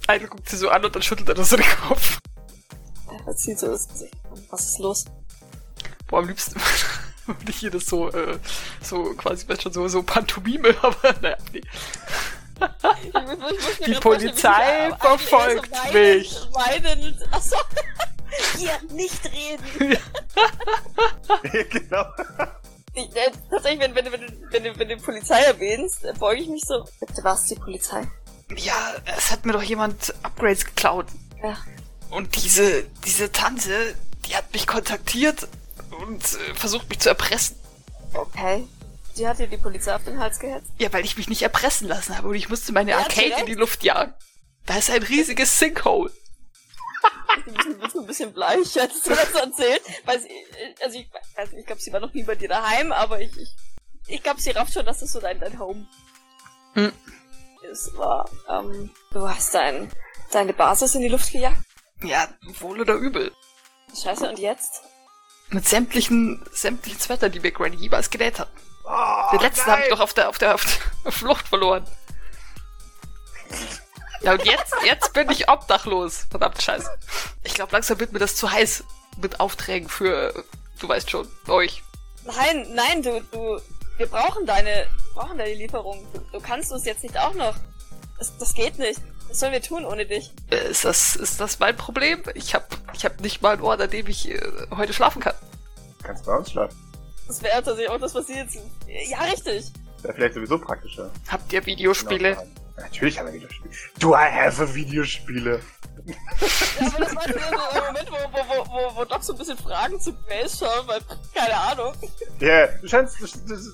Idle 0.10 0.28
guckt 0.28 0.50
sie 0.50 0.58
so 0.58 0.70
an 0.70 0.84
und 0.84 0.96
dann 0.96 1.04
schüttelt 1.04 1.30
er 1.30 1.36
das 1.36 1.50
so 1.50 1.56
den 1.56 1.68
Kopf. 1.88 2.18
Er 3.28 3.36
zieht 3.36 3.60
so 3.60 3.68
das 3.68 3.88
Gesicht. 3.88 4.16
Was 4.50 4.66
ist 4.68 4.80
los? 4.80 5.06
Boah, 6.12 6.20
am 6.20 6.28
liebsten 6.28 6.60
würde 7.26 7.50
ich 7.50 7.56
hier 7.56 7.72
das 7.72 7.86
so, 7.86 8.10
äh, 8.12 8.38
so 8.82 9.14
quasi, 9.16 9.46
schon, 9.60 9.72
so, 9.72 9.88
so 9.88 10.04
Pantomime, 10.04 10.76
aber 10.82 11.16
naja, 11.22 11.38
nee. 11.54 11.62
Ich 13.04 13.14
muss, 13.14 13.24
ich 13.24 13.64
muss 13.64 13.86
Die 13.88 13.94
Polizei 13.96 14.92
verfolgt 15.00 15.72
mich. 15.94 16.36
Weinend, 16.52 17.18
achso. 17.32 17.56
Hier, 18.58 18.80
nicht 18.92 19.20
reden. 19.26 19.98
genau. 21.70 22.06
Ich, 22.94 23.16
äh, 23.16 23.32
tatsächlich, 23.50 23.80
wenn, 23.80 23.96
wenn, 23.96 24.12
wenn, 24.12 24.22
wenn, 24.52 24.64
wenn, 24.64 24.80
wenn 24.80 24.90
du 24.90 24.98
Polizei 24.98 25.42
erwähnst, 25.42 26.06
beuge 26.20 26.42
ich 26.42 26.50
mich 26.50 26.64
so. 26.68 26.86
Bitte, 27.00 27.24
was 27.24 27.46
die 27.46 27.56
Polizei? 27.56 28.06
Ja, 28.58 28.94
es 29.06 29.32
hat 29.32 29.46
mir 29.46 29.54
doch 29.54 29.64
jemand 29.64 30.14
Upgrades 30.24 30.66
geklaut. 30.66 31.08
Ja. 31.42 31.58
Und 32.10 32.36
diese, 32.36 32.84
diese 33.06 33.32
Tante, 33.32 33.96
die 34.26 34.36
hat 34.36 34.54
mich 34.54 34.68
kontaktiert 34.68 35.48
und 36.02 36.24
äh, 36.24 36.54
versucht 36.56 36.90
mich 36.90 37.00
zu 37.00 37.10
erpressen. 37.10 37.56
Okay. 38.14 38.68
Sie 39.14 39.28
hat 39.28 39.40
dir 39.40 39.48
die 39.48 39.58
Polizei 39.58 39.94
auf 39.94 40.04
den 40.04 40.20
Hals 40.20 40.40
gehetzt? 40.40 40.72
Ja, 40.78 40.92
weil 40.94 41.04
ich 41.06 41.18
mich 41.18 41.28
nicht 41.30 41.42
erpressen 41.42 41.88
lassen 41.88 42.18
habe 42.18 42.30
und 42.30 42.36
ich 42.36 42.50
musste 42.50 42.72
meine 42.72 42.92
Ja, 42.92 43.00
Arcade 43.00 43.36
in 43.42 43.46
die 43.46 43.56
Luft 43.56 43.84
jagen. 43.84 44.14
Da 44.66 44.78
ist 44.78 44.90
ein 44.90 45.04
riesiges 45.04 45.58
Sinkhole. 45.60 46.12
Du 47.46 47.54
bist, 47.54 47.80
bist 47.82 47.96
ein 47.98 48.06
bisschen 48.06 48.34
bleich, 48.34 48.80
als 48.80 49.02
du 49.04 49.10
das 49.10 49.32
erzählt. 49.34 49.82
Weil 50.06 50.20
sie, 50.22 50.30
also 50.84 50.98
ich 51.00 51.10
weiß 51.36 51.52
nicht, 51.52 51.62
ich 51.62 51.66
glaube, 51.66 51.82
sie 51.82 51.92
war 51.92 52.00
noch 52.00 52.14
nie 52.14 52.24
bei 52.24 52.36
dir 52.36 52.50
daheim, 52.50 52.92
aber 52.92 53.20
ich, 53.22 53.36
ich, 53.38 53.56
ich 54.08 54.24
glaube, 54.24 54.40
sie 54.42 54.52
rafft 54.52 54.74
schon, 54.74 54.86
dass 54.86 55.00
das 55.00 55.12
so 55.12 55.20
dein, 55.20 55.40
dein 55.40 55.58
Home 55.60 55.86
Hm. 56.74 56.92
ist. 57.70 57.98
War, 57.98 58.30
ähm, 58.50 58.92
du 59.12 59.28
hast 59.30 59.54
dein, 59.54 59.92
deine 60.32 60.54
Basis 60.54 60.96
in 60.96 61.02
die 61.02 61.10
Luft 61.10 61.32
gejagt. 61.32 61.58
Ja, 62.04 62.28
wohl 62.60 62.80
oder 62.82 62.94
übel. 62.96 63.32
Scheiße, 64.02 64.30
und 64.30 64.40
jetzt? 64.40 64.84
Mit 65.52 65.68
sämtlichen, 65.68 66.44
sämtlichen 66.52 67.00
Sweater, 67.00 67.30
die 67.30 67.40
mir 67.40 67.52
Granny 67.52 67.76
jemals 67.76 68.10
genäht 68.10 68.40
hat. 68.40 68.50
Oh, 68.84 69.32
Den 69.34 69.42
letzten 69.42 69.70
habe 69.70 69.82
ich 69.84 69.90
doch 69.90 70.00
auf 70.00 70.14
der, 70.14 70.30
auf 70.30 70.38
der, 70.38 70.56
auf 70.56 70.66
der 71.04 71.12
Flucht 71.12 71.48
verloren. 71.48 71.86
Ja, 74.22 74.34
und 74.34 74.46
jetzt, 74.46 74.74
jetzt 74.86 75.14
bin 75.14 75.30
ich 75.30 75.50
obdachlos. 75.50 76.26
Verdammt 76.30 76.62
scheiße. 76.62 76.90
Ich 77.44 77.54
glaube, 77.54 77.72
langsam 77.74 78.00
wird 78.00 78.14
mir 78.14 78.20
das 78.20 78.36
zu 78.36 78.52
heiß 78.52 78.84
mit 79.22 79.40
Aufträgen 79.40 79.90
für, 79.90 80.46
du 80.80 80.88
weißt 80.88 81.10
schon, 81.10 81.28
euch. 81.48 81.84
Nein, 82.24 82.68
nein, 82.74 83.02
du, 83.02 83.22
du, 83.32 83.60
wir 83.98 84.08
brauchen 84.08 84.46
deine, 84.46 84.88
brauchen 85.14 85.38
deine 85.38 85.54
Lieferung. 85.56 86.06
Du, 86.14 86.20
du 86.32 86.40
kannst 86.40 86.72
uns 86.72 86.86
jetzt 86.86 87.04
nicht 87.04 87.18
auch 87.18 87.34
noch. 87.34 87.56
Das, 88.20 88.38
das 88.38 88.54
geht 88.54 88.78
nicht. 88.78 89.02
Was 89.32 89.40
sollen 89.40 89.54
wir 89.54 89.62
tun 89.62 89.86
ohne 89.86 90.06
dich? 90.06 90.34
Äh, 90.50 90.72
Ist 90.72 90.84
das, 90.84 91.16
ist 91.16 91.40
das 91.40 91.58
mein 91.58 91.78
Problem? 91.78 92.22
Ich 92.34 92.54
hab, 92.54 92.68
ich 92.94 93.06
hab 93.06 93.22
nicht 93.22 93.42
mal 93.42 93.54
einen 93.54 93.62
Ort, 93.62 93.80
an 93.80 93.90
dem 93.90 94.08
ich 94.08 94.30
äh, 94.30 94.38
heute 94.72 94.92
schlafen 94.92 95.22
kann. 95.22 95.34
Du 96.00 96.06
kannst 96.06 96.26
bei 96.26 96.36
uns 96.36 96.52
schlafen. 96.52 96.78
Das 97.28 97.42
wäre 97.42 97.64
tatsächlich 97.64 97.90
auch 97.90 97.98
das, 97.98 98.14
was 98.14 98.28
sie 98.28 98.34
jetzt. 98.34 98.58
Ja, 98.88 99.20
richtig. 99.22 99.72
Wäre 100.02 100.14
vielleicht 100.14 100.34
sowieso 100.34 100.58
praktischer. 100.60 101.10
Habt 101.30 101.54
ihr 101.54 101.66
Videospiele? 101.66 102.32
Genau. 102.36 102.48
Natürlich 102.76 103.20
haben 103.20 103.28
wir 103.28 103.36
Videospiele. 103.36 103.74
Do 104.00 104.14
I 104.14 104.30
have 104.30 104.62
a 104.62 104.76
Videospiele? 104.76 105.62
Ja, 106.06 106.16
aber 106.88 107.00
das 107.00 107.16
war 107.16 107.24
so 107.24 107.34
der 107.34 107.84
Moment, 107.86 108.12
wo, 108.12 108.16
wo, 108.34 108.66
wo, 108.68 108.96
wo, 108.98 109.06
Doc 109.06 109.24
so 109.24 109.32
ein 109.32 109.40
bisschen 109.40 109.58
Fragen 109.58 109.98
zu 110.02 110.12
Grace 110.28 110.60
schaut, 110.60 110.88
weil, 110.88 111.00
keine 111.34 111.56
Ahnung. 111.56 111.94
Ja, 112.42 112.68
du 112.68 112.88
scheinst, 112.88 113.16
das, 113.22 113.46
das, 113.46 113.66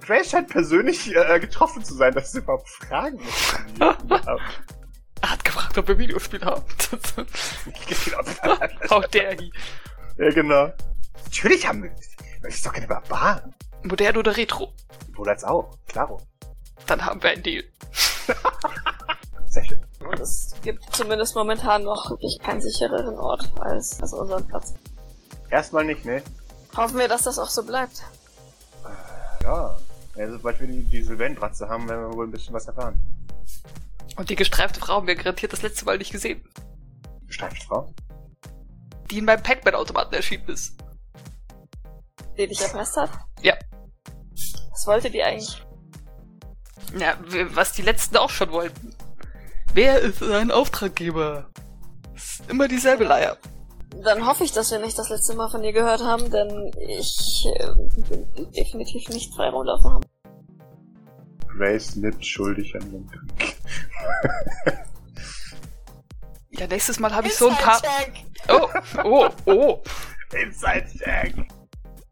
Grace 0.00 0.30
scheint 0.30 0.48
persönlich 0.48 1.14
äh, 1.14 1.40
getroffen 1.40 1.84
zu 1.84 1.92
sein, 1.92 2.14
dass 2.14 2.32
sie 2.32 2.38
überhaupt 2.38 2.70
Fragen 2.70 3.20
haben. 3.80 4.08
Er 5.24 5.30
hat 5.30 5.42
gefragt, 5.42 5.78
ob 5.78 5.88
wir 5.88 5.96
Videospiele 5.96 6.44
haben. 6.44 6.62
How 8.90 9.06
dare 9.06 9.36
he. 9.40 9.50
Ja, 10.18 10.30
genau. 10.34 10.70
Natürlich 11.24 11.66
haben 11.66 11.82
wir 11.82 11.88
das. 11.92 12.10
Das 12.42 12.54
ist 12.56 12.66
doch 12.66 12.74
keine 12.74 12.86
Barbar. 12.86 13.42
Modern 13.84 14.18
oder 14.18 14.36
Retro? 14.36 14.74
Wohl 15.14 15.30
als 15.30 15.42
auch. 15.42 15.78
Klaro. 15.86 16.20
Dann 16.86 17.06
haben 17.06 17.22
wir 17.22 17.30
einen 17.30 17.42
Deal. 17.42 17.64
Sehr 19.48 19.64
schön. 19.64 19.80
Und 20.00 20.20
es 20.20 20.54
gibt 20.62 20.94
zumindest 20.94 21.34
momentan 21.34 21.84
noch 21.84 22.10
wirklich 22.10 22.38
keinen 22.40 22.60
sichereren 22.60 23.16
Ort 23.18 23.50
als, 23.60 24.02
als 24.02 24.12
unseren 24.12 24.46
Platz. 24.46 24.74
Erstmal 25.48 25.86
nicht, 25.86 26.04
ne? 26.04 26.22
Hoffen 26.76 26.98
wir, 26.98 27.08
dass 27.08 27.22
das 27.22 27.38
auch 27.38 27.48
so 27.48 27.62
bleibt. 27.62 28.02
Ja. 29.42 29.74
ja 30.16 30.30
sobald 30.30 30.60
wir 30.60 30.66
die, 30.66 30.82
die 30.82 31.02
Sylvain-Bratze 31.02 31.66
haben, 31.66 31.88
werden 31.88 32.10
wir 32.10 32.14
wohl 32.14 32.26
ein 32.26 32.30
bisschen 32.30 32.52
was 32.52 32.66
erfahren. 32.66 33.02
Und 34.16 34.30
die 34.30 34.36
gestreifte 34.36 34.80
Frau 34.80 34.94
haben 34.94 35.06
wir 35.06 35.14
garantiert 35.16 35.52
das 35.52 35.62
letzte 35.62 35.84
Mal 35.84 35.98
nicht 35.98 36.12
gesehen. 36.12 36.42
Steift 37.28 37.64
Frau? 37.64 37.92
Die 39.10 39.18
in 39.18 39.24
meinem 39.24 39.42
Pac-Man-Automaten 39.42 40.14
erschienen 40.14 40.48
ist. 40.48 40.76
Die 42.38 42.46
dich 42.46 42.60
erpresst 42.60 42.96
hat? 42.96 43.10
Ja. 43.42 43.54
Was 44.70 44.86
wollte 44.86 45.10
die 45.10 45.22
eigentlich? 45.22 45.62
Ja, 46.98 47.18
w- 47.24 47.46
was 47.54 47.72
die 47.72 47.82
letzten 47.82 48.16
auch 48.16 48.30
schon 48.30 48.50
wollten. 48.52 48.94
Wer 49.72 49.98
ist 50.00 50.22
ein 50.22 50.50
Auftraggeber? 50.52 51.50
Ist 52.14 52.48
immer 52.48 52.68
dieselbe 52.68 53.04
Leier. 53.04 53.36
Dann 54.04 54.26
hoffe 54.26 54.44
ich, 54.44 54.52
dass 54.52 54.70
wir 54.70 54.78
nicht 54.78 54.98
das 54.98 55.08
letzte 55.08 55.34
Mal 55.34 55.48
von 55.50 55.62
dir 55.62 55.72
gehört 55.72 56.02
haben, 56.02 56.30
denn 56.30 56.72
ich 56.88 57.46
äh, 57.56 57.68
definitiv 58.56 59.08
nicht 59.08 59.34
frei 59.34 59.48
rumlaufen 59.50 59.90
haben. 59.92 60.04
Grace 61.56 61.96
nicht 61.96 62.24
schuldig 62.26 62.74
an 62.74 62.90
dem 62.90 63.06
Krieg. 63.08 63.53
Ja, 66.50 66.66
nächstes 66.68 67.00
Mal 67.00 67.12
habe 67.12 67.26
ich 67.26 67.34
so 67.34 67.48
ein 67.48 67.56
paar... 67.56 67.80
Oh, 68.48 68.68
oh, 69.02 69.28
oh. 69.46 69.82
Inside 70.32 70.86
Check! 70.98 71.34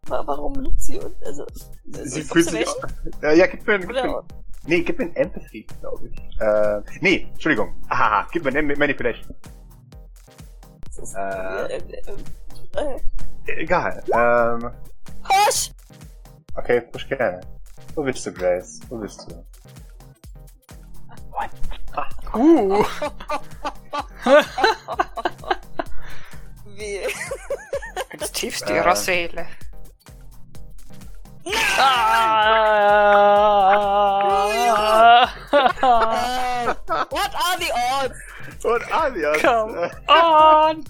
Wa- 0.09 0.23
Warum 0.27 0.55
lügt 0.55 0.81
sie 0.83 0.99
und 0.99 1.15
also 1.25 1.47
Sie 1.85 2.23
fühlt 2.23 2.51
sich. 2.51 2.67
Äh, 3.23 3.37
ja, 3.39 3.47
gib 3.47 3.65
mir, 3.67 3.79
gib 3.79 3.91
mir, 3.91 4.25
nee, 4.67 4.81
gib 4.83 4.99
mir 4.99 5.05
ein 5.05 5.15
Empathy, 5.17 5.65
glaube 5.81 6.09
ich. 6.09 6.19
Äh, 6.41 6.81
nee, 7.01 7.29
Entschuldigung. 7.33 7.81
Ahaha, 7.89 8.27
gib 8.33 8.43
mir 8.45 8.51
eine 8.51 8.63
Manipulation. 8.77 9.33
das 10.87 10.99
ist, 10.99 11.15
Äh. 11.15 11.77
äh, 11.77 12.03
äh, 12.77 12.97
äh, 12.97 13.63
Egal. 13.63 14.03
Ähm, 14.13 14.71
Hush! 15.29 15.71
okay, 16.57 16.81
push 16.81 17.09
gerne. 17.09 17.41
Wo 17.95 18.03
bist 18.03 18.27
du, 18.27 18.33
Grace? 18.33 18.81
Wo 18.89 18.99
bist 18.99 19.25
du? 19.31 19.45
Uh. 22.35 22.85
Wie? 26.77 26.99
Ins 28.13 28.33
tiefste 28.33 28.73
Äh. 28.73 28.77
ihrer 28.77 28.97
Seele. 28.97 29.47
Ah. 34.33 35.29
What 37.11 37.35
are 37.35 37.59
the 37.59 37.71
odds? 37.73 38.19
Und 38.65 38.93
Alias. 38.93 39.43
Come 39.43 39.91
on. 40.09 40.85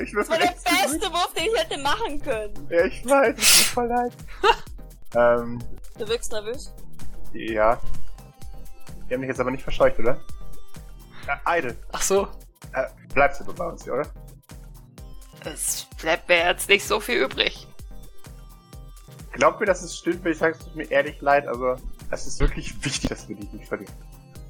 Ich 0.00 0.12
Das 0.12 0.28
war 0.30 0.38
der 0.38 0.46
beste 0.46 1.10
Wurf, 1.12 1.32
den 1.34 1.44
ich 1.46 1.58
hätte 1.60 1.78
machen 1.78 2.20
können. 2.22 2.66
Ja, 2.70 2.84
ich 2.84 3.04
weiß, 3.04 3.36
es 3.38 3.44
tut 3.48 3.58
mir 3.58 3.64
voll 3.74 3.86
leid. 3.88 4.12
ähm, 5.16 5.58
Du 5.98 6.08
wirkst 6.08 6.32
nervös. 6.32 6.72
ja. 7.32 7.78
Die 9.08 9.14
haben 9.14 9.22
dich 9.22 9.28
jetzt 9.28 9.40
aber 9.40 9.50
nicht 9.50 9.64
verscheucht, 9.64 9.98
oder? 9.98 10.20
Äh, 11.46 11.58
Idle. 11.58 11.76
Ach 11.92 12.02
so. 12.02 12.28
Äh, 12.72 12.86
bleibst 13.14 13.40
du 13.40 13.52
bei 13.52 13.66
uns, 13.66 13.84
hier, 13.84 13.94
oder? 13.94 14.06
Es 15.44 15.86
bleibt 16.00 16.28
mir 16.28 16.38
jetzt 16.38 16.68
nicht 16.68 16.86
so 16.86 17.00
viel 17.00 17.22
übrig. 17.22 17.66
Glaub 19.32 19.60
mir, 19.60 19.66
dass 19.66 19.82
es 19.82 19.96
stimmt, 19.96 20.24
wenn 20.24 20.32
ich 20.32 20.38
sage, 20.38 20.56
es 20.58 20.64
tut 20.64 20.76
mir 20.76 20.90
ehrlich 20.90 21.20
leid, 21.20 21.46
aber 21.46 21.78
es 22.10 22.26
ist 22.26 22.40
wirklich 22.40 22.84
wichtig, 22.84 23.08
dass 23.08 23.28
wir 23.28 23.36
dich 23.36 23.52
nicht 23.52 23.68
verlieren. 23.68 23.94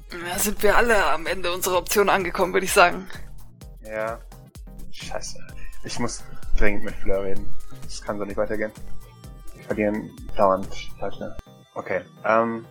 Da 0.09 0.37
sind 0.37 0.61
wir 0.61 0.75
alle 0.75 1.05
am 1.05 1.25
Ende 1.25 1.53
unserer 1.53 1.77
Option 1.77 2.09
angekommen, 2.09 2.51
würde 2.53 2.65
ich 2.65 2.73
sagen. 2.73 3.07
Ja. 3.81 4.19
Scheiße. 4.91 5.39
Ich 5.83 5.97
muss 5.99 6.23
dringend 6.57 6.83
mit 6.83 6.95
Fleur 6.95 7.23
reden. 7.23 7.55
Das 7.83 8.01
kann 8.01 8.17
so 8.17 8.25
nicht 8.25 8.37
weitergehen. 8.37 8.71
Wir 9.55 9.63
verlieren 9.63 10.11
dauernd 10.35 10.67
Leute. 10.99 11.37
Okay, 11.75 12.01
ähm, 12.25 12.65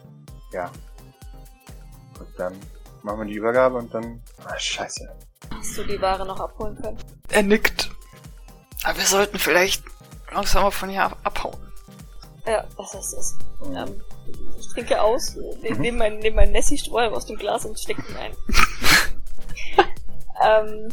ja. 0.52 0.70
Gut, 2.18 2.28
dann 2.36 2.54
machen 3.02 3.20
wir 3.20 3.26
die 3.26 3.34
Übergabe 3.34 3.76
und 3.76 3.92
dann... 3.94 4.22
Ah, 4.44 4.58
scheiße. 4.58 5.08
Hast 5.50 5.76
du 5.78 5.84
die 5.84 6.00
Ware 6.00 6.26
noch 6.26 6.40
abholen 6.40 6.76
können? 6.80 6.98
Er 7.30 7.42
nickt. 7.42 7.90
Aber 8.84 8.98
wir 8.98 9.04
sollten 9.06 9.38
vielleicht 9.38 9.82
langsam 10.32 10.62
mal 10.62 10.70
von 10.70 10.88
hier 10.88 11.04
ab 11.04 11.16
abhauen. 11.24 11.56
Ja, 12.46 12.64
das 12.76 12.94
ist 12.94 13.12
es. 13.12 13.38
Mhm. 13.66 13.76
Ähm, 13.76 14.02
ich 14.58 14.68
trinke 14.68 15.00
aus, 15.02 15.34
ne- 15.36 15.70
Mhm. 15.74 15.80
nehme 15.80 15.98
mein, 15.98 16.18
nehm 16.18 16.34
mein 16.34 16.52
Nessie-Strohhalm 16.52 17.12
aus 17.14 17.26
dem 17.26 17.36
Glas 17.36 17.64
und 17.64 17.78
stecke 17.78 18.02
ihn 18.08 18.16
ein. 18.16 18.32
ähm, 20.42 20.88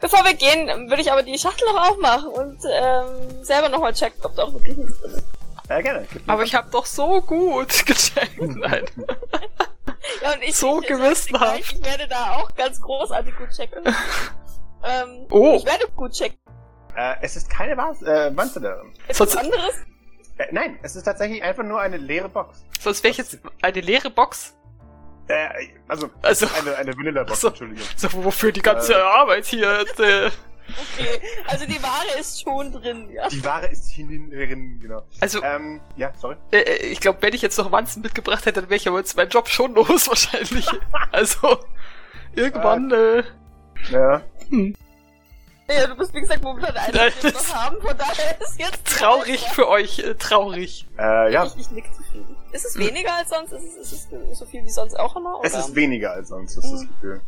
bevor 0.00 0.24
wir 0.24 0.34
gehen, 0.34 0.88
würde 0.88 1.02
ich 1.02 1.12
aber 1.12 1.22
die 1.22 1.38
Schachtel 1.38 1.66
noch 1.72 1.90
aufmachen 1.90 2.28
und 2.28 2.58
ähm, 2.70 3.44
selber 3.44 3.68
nochmal 3.68 3.92
checken, 3.94 4.20
ob 4.24 4.34
da 4.34 4.44
auch 4.44 4.52
wirklich 4.54 4.76
nichts 4.76 5.00
drin 5.00 5.12
ist. 5.12 5.24
Ja, 5.68 5.80
gerne. 5.82 6.06
Aber 6.26 6.42
ich 6.44 6.54
habe 6.54 6.70
doch 6.70 6.86
so 6.86 7.20
gut 7.20 7.68
gecheckt. 7.86 8.38
Nein. 8.40 8.84
Ja, 10.22 10.32
und 10.34 10.42
ich, 10.42 10.56
So 10.56 10.80
ich, 10.82 10.88
gewissenhaft. 10.88 11.58
Ich, 11.60 11.72
ich 11.74 11.84
werde 11.84 12.08
da 12.08 12.36
auch 12.36 12.54
ganz 12.54 12.80
großartig 12.80 13.34
gut 13.36 13.50
checken. 13.50 13.84
ähm, 14.84 15.26
Oh. 15.30 15.56
Ich 15.56 15.64
werde 15.66 15.86
gut 15.96 16.12
checken. 16.12 16.38
Äh, 16.96 17.16
es 17.22 17.36
ist 17.36 17.48
keine 17.50 17.76
Was 17.76 18.02
äh, 18.02 18.30
Wanze 18.36 18.60
darin. 18.60 18.92
Etwas 19.06 19.18
Sonst- 19.18 19.36
anderes? 19.36 19.74
Äh, 20.38 20.46
nein, 20.52 20.78
es 20.82 20.94
ist 20.96 21.02
tatsächlich 21.04 21.42
einfach 21.42 21.64
nur 21.64 21.80
eine 21.80 21.96
leere 21.96 22.28
Box. 22.28 22.64
Sonst 22.80 23.02
wäre 23.02 23.10
ich 23.12 23.18
jetzt 23.18 23.38
eine 23.62 23.80
leere 23.80 24.10
Box. 24.10 24.54
Äh, 25.28 25.48
also, 25.88 26.08
Also, 26.22 26.46
eine, 26.58 26.76
eine 26.76 26.96
Vanilla-Box, 26.96 27.40
so. 27.40 27.48
Entschuldigung. 27.48 27.84
so, 27.96 28.08
wofür 28.24 28.50
die 28.52 28.62
ganze 28.62 28.94
Äh. 28.94 29.02
Arbeit 29.02 29.44
hier? 29.46 29.84
Äh, 29.98 30.30
Okay, 30.68 31.20
also 31.46 31.64
die 31.66 31.82
Ware 31.82 32.18
ist 32.20 32.42
schon 32.42 32.72
drin, 32.72 33.08
ja. 33.10 33.28
Die 33.28 33.42
Ware 33.44 33.66
ist 33.68 33.88
hinten 33.90 34.30
drin, 34.30 34.78
genau. 34.80 35.02
Also, 35.20 35.42
Ähm, 35.42 35.80
ja, 35.96 36.12
sorry. 36.20 36.36
äh, 36.52 36.58
äh, 36.58 36.86
ich 36.86 37.00
glaube, 37.00 37.18
wenn 37.22 37.32
ich 37.34 37.42
jetzt 37.42 37.56
noch 37.58 37.72
Wanzen 37.72 38.02
mitgebracht 38.02 38.44
hätte, 38.46 38.60
dann 38.60 38.70
wäre 38.70 38.76
ich 38.76 38.86
aber 38.88 38.98
jetzt 38.98 39.16
meinen 39.16 39.30
Job 39.30 39.48
schon 39.48 39.74
los 39.74 40.08
wahrscheinlich. 40.08 40.66
also, 41.12 41.58
irgendwann, 42.34 42.90
äh, 42.92 43.22
Ja. 43.90 44.22
Ja, 45.70 45.86
du 45.86 45.96
bist 45.96 46.14
wie 46.14 46.20
gesagt 46.22 46.42
momentan 46.42 46.74
Einzige, 46.76 46.98
den 46.98 47.22
wir 47.24 47.32
das- 47.32 47.48
noch 47.48 47.54
haben, 47.54 47.80
von 47.82 47.96
daher 47.98 48.40
ist 48.40 48.58
jetzt 48.58 48.86
traurig 48.98 49.40
für 49.50 49.68
euch, 49.68 49.98
äh, 49.98 50.14
traurig. 50.14 50.86
Äh, 50.98 51.32
ja. 51.32 51.44
Ich, 51.44 51.56
ich 51.58 51.70
nick 51.70 51.84
zufrieden. 51.94 52.36
Ist 52.52 52.64
es 52.64 52.78
weniger 52.78 53.14
als 53.14 53.28
sonst? 53.28 53.52
Ist 53.52 53.64
es, 53.76 53.92
ist 53.92 54.08
es 54.12 54.38
so 54.38 54.46
viel 54.46 54.64
wie 54.64 54.70
sonst 54.70 54.98
auch 54.98 55.14
immer? 55.16 55.40
Es 55.42 55.52
oder? 55.52 55.60
ist 55.60 55.74
weniger 55.74 56.12
als 56.12 56.28
sonst, 56.28 56.56
ist 56.56 56.64
das 56.72 56.80
Mhm. 56.82 56.88
Gefühl. 56.88 57.20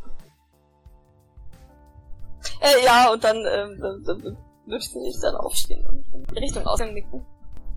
Äh, 2.60 2.84
ja, 2.84 3.10
und 3.10 3.24
dann, 3.24 3.36
ähm, 3.36 3.78
dann, 3.80 4.04
dann, 4.04 4.22
dann 4.22 4.36
müsste 4.66 4.98
ich 5.00 5.18
dann 5.20 5.34
aufstehen 5.36 5.86
und 5.86 6.04
in 6.30 6.38
Richtung 6.38 6.66
Ausgang 6.66 6.94
nicken. 6.94 7.24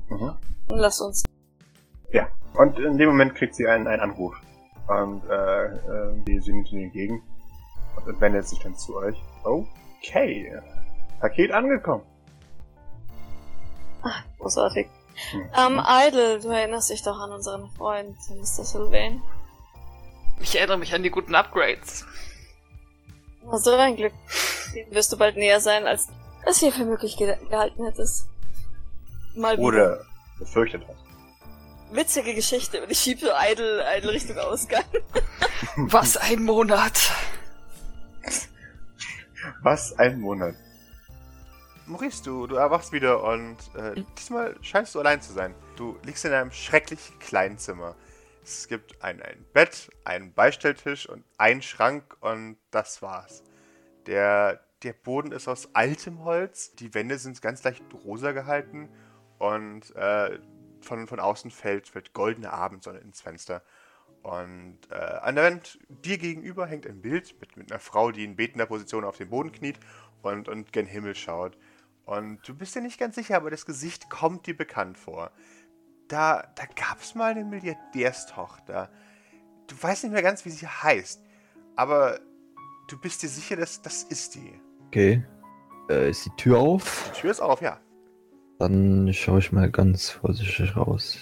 Mhm. 0.10 0.36
Und 0.70 0.78
lass 0.78 1.02
uns. 1.02 1.24
Ja. 2.12 2.28
Und 2.56 2.78
in 2.78 2.98
dem 2.98 3.10
Moment 3.10 3.36
kriegt 3.36 3.56
sie 3.56 3.68
einen, 3.68 3.88
einen 3.88 4.02
Anruf. 4.02 4.36
Und 4.88 5.24
äh, 5.30 5.66
äh, 5.66 6.24
die, 6.28 6.40
sie 6.40 6.52
nimmt 6.52 6.72
ihn 6.72 6.84
entgegen 6.84 7.24
und 8.06 8.22
wendet 8.22 8.48
sich 8.48 8.60
dann 8.60 8.76
zu 8.76 8.96
euch. 8.98 9.16
Okay. 9.44 10.62
Paket 11.20 11.52
angekommen. 11.52 12.04
Großartig. 14.40 14.88
Mhm. 15.34 15.50
Ähm, 15.58 15.82
Idle, 15.86 16.40
du 16.40 16.50
erinnerst 16.50 16.90
dich 16.90 17.02
doch 17.04 17.18
an 17.20 17.32
unseren 17.32 17.70
Freund, 17.72 18.18
Mr. 18.30 18.66
Sylvain. 18.66 19.22
Ich 20.42 20.58
erinnere 20.58 20.78
mich 20.78 20.94
an 20.94 21.04
die 21.04 21.10
guten 21.10 21.36
Upgrades. 21.36 22.06
Na, 23.46 23.58
so 23.58 23.72
ein 23.76 23.96
Glück. 23.96 24.14
Dem 24.76 24.92
wirst 24.92 25.12
du 25.12 25.18
bald 25.18 25.38
näher 25.38 25.60
sein, 25.60 25.86
als 25.86 26.08
es 26.46 26.58
hier 26.58 26.72
für 26.72 26.86
möglich 26.86 27.18
ge 27.18 27.36
gehalten 27.50 27.86
hättest. 27.86 28.28
Mal 29.36 29.58
wieder. 29.58 29.68
Oder 29.68 30.06
befürchtet 30.40 30.84
was. 30.88 30.98
Witzige 31.96 32.34
Geschichte 32.34 32.82
und 32.82 32.92
ich 32.92 33.00
schiebe 33.00 33.32
Idle, 33.52 33.86
Idle 33.98 34.12
Richtung 34.12 34.38
Ausgang. 34.40 34.84
Was 35.78 36.18
ein 36.18 36.44
Monat. 36.44 37.12
Was 39.62 39.98
ein 40.00 40.20
Monat. 40.20 40.56
Maurice, 41.86 42.24
du, 42.24 42.48
du 42.48 42.56
erwachst 42.56 42.94
wieder 42.94 43.24
und 43.24 43.58
äh, 43.76 44.02
diesmal 44.18 44.56
scheinst 44.62 44.96
du 44.96 45.00
allein 45.00 45.22
zu 45.22 45.34
sein. 45.34 45.54
Du 45.76 45.98
liegst 46.04 46.26
in 46.26 46.32
einem 46.32 46.52
schrecklich 46.52 47.00
kleinen 47.20 47.58
Zimmer. 47.58 47.96
Es 48.44 48.68
gibt 48.68 49.02
ein, 49.02 49.22
ein 49.22 49.46
Bett, 49.54 49.90
einen 50.04 50.34
Beistelltisch 50.34 51.08
und 51.08 51.24
einen 51.38 51.62
Schrank 51.62 52.18
und 52.20 52.58
das 52.72 53.02
war's. 53.02 53.44
Der, 54.06 54.60
der 54.84 54.94
Boden 54.94 55.32
ist 55.32 55.48
aus 55.48 55.70
altem 55.74 56.24
Holz, 56.26 56.76
die 56.76 56.94
Wände 56.94 57.18
sind 57.18 57.42
ganz 57.42 57.64
leicht 57.64 57.84
rosa 58.04 58.34
gehalten 58.34 58.90
und 59.40 59.96
äh, 59.96 60.40
von, 60.82 61.08
von 61.08 61.20
außen 61.22 61.52
fällt, 61.52 61.88
fällt 61.88 62.14
goldene 62.14 62.52
Abendsonne 62.52 63.00
ins 63.00 63.22
Fenster. 63.22 63.64
Und 64.24 64.80
äh, 64.90 64.96
an 64.96 65.36
der 65.36 65.46
Wand 65.46 65.80
dir 65.88 66.18
gegenüber 66.18 66.66
hängt 66.66 66.86
ein 66.86 67.02
Bild 67.02 67.40
mit, 67.40 67.56
mit 67.56 67.72
einer 67.72 67.80
Frau, 67.80 68.12
die 68.12 68.26
in 68.26 68.36
betender 68.36 68.66
Position 68.66 69.06
auf 69.06 69.18
dem 69.18 69.30
Boden 69.30 69.52
kniet 69.52 69.80
und, 70.22 70.50
und 70.50 70.74
gen 70.74 70.86
Himmel 70.86 71.16
schaut. 71.16 71.58
Und 72.06 72.46
du 72.48 72.56
bist 72.56 72.76
dir 72.76 72.82
nicht 72.82 73.00
ganz 73.00 73.16
sicher, 73.16 73.38
aber 73.38 73.50
das 73.50 73.66
Gesicht 73.66 74.10
kommt 74.10 74.48
dir 74.48 74.56
bekannt 74.56 74.98
vor. 74.98 75.32
Da, 76.14 76.44
da 76.54 76.66
gab 76.76 77.02
es 77.02 77.16
mal 77.16 77.32
eine 77.32 77.44
Milliardärstochter. 77.44 78.88
Du 79.66 79.76
weißt 79.82 80.04
nicht 80.04 80.14
mehr 80.14 80.22
ganz, 80.22 80.46
wie 80.46 80.52
sie 80.52 80.68
heißt. 80.68 81.24
Aber 81.76 82.20
du 82.88 83.02
bist 83.02 83.24
dir 83.24 83.30
sicher, 83.30 83.56
dass 83.56 83.82
das 83.82 84.04
ist 84.04 84.36
die. 84.36 84.54
Okay. 84.86 85.26
Äh, 85.90 86.12
ist 86.12 86.24
die 86.28 86.36
Tür 86.38 86.60
auf? 86.60 87.10
Die 87.16 87.22
Tür 87.22 87.32
ist 87.32 87.40
auf, 87.40 87.62
ja. 87.62 87.80
Dann 88.60 89.12
schaue 89.12 89.40
ich 89.40 89.52
mal 89.52 89.72
ganz 89.72 90.12
vorsichtig 90.12 90.78
raus. 90.78 91.18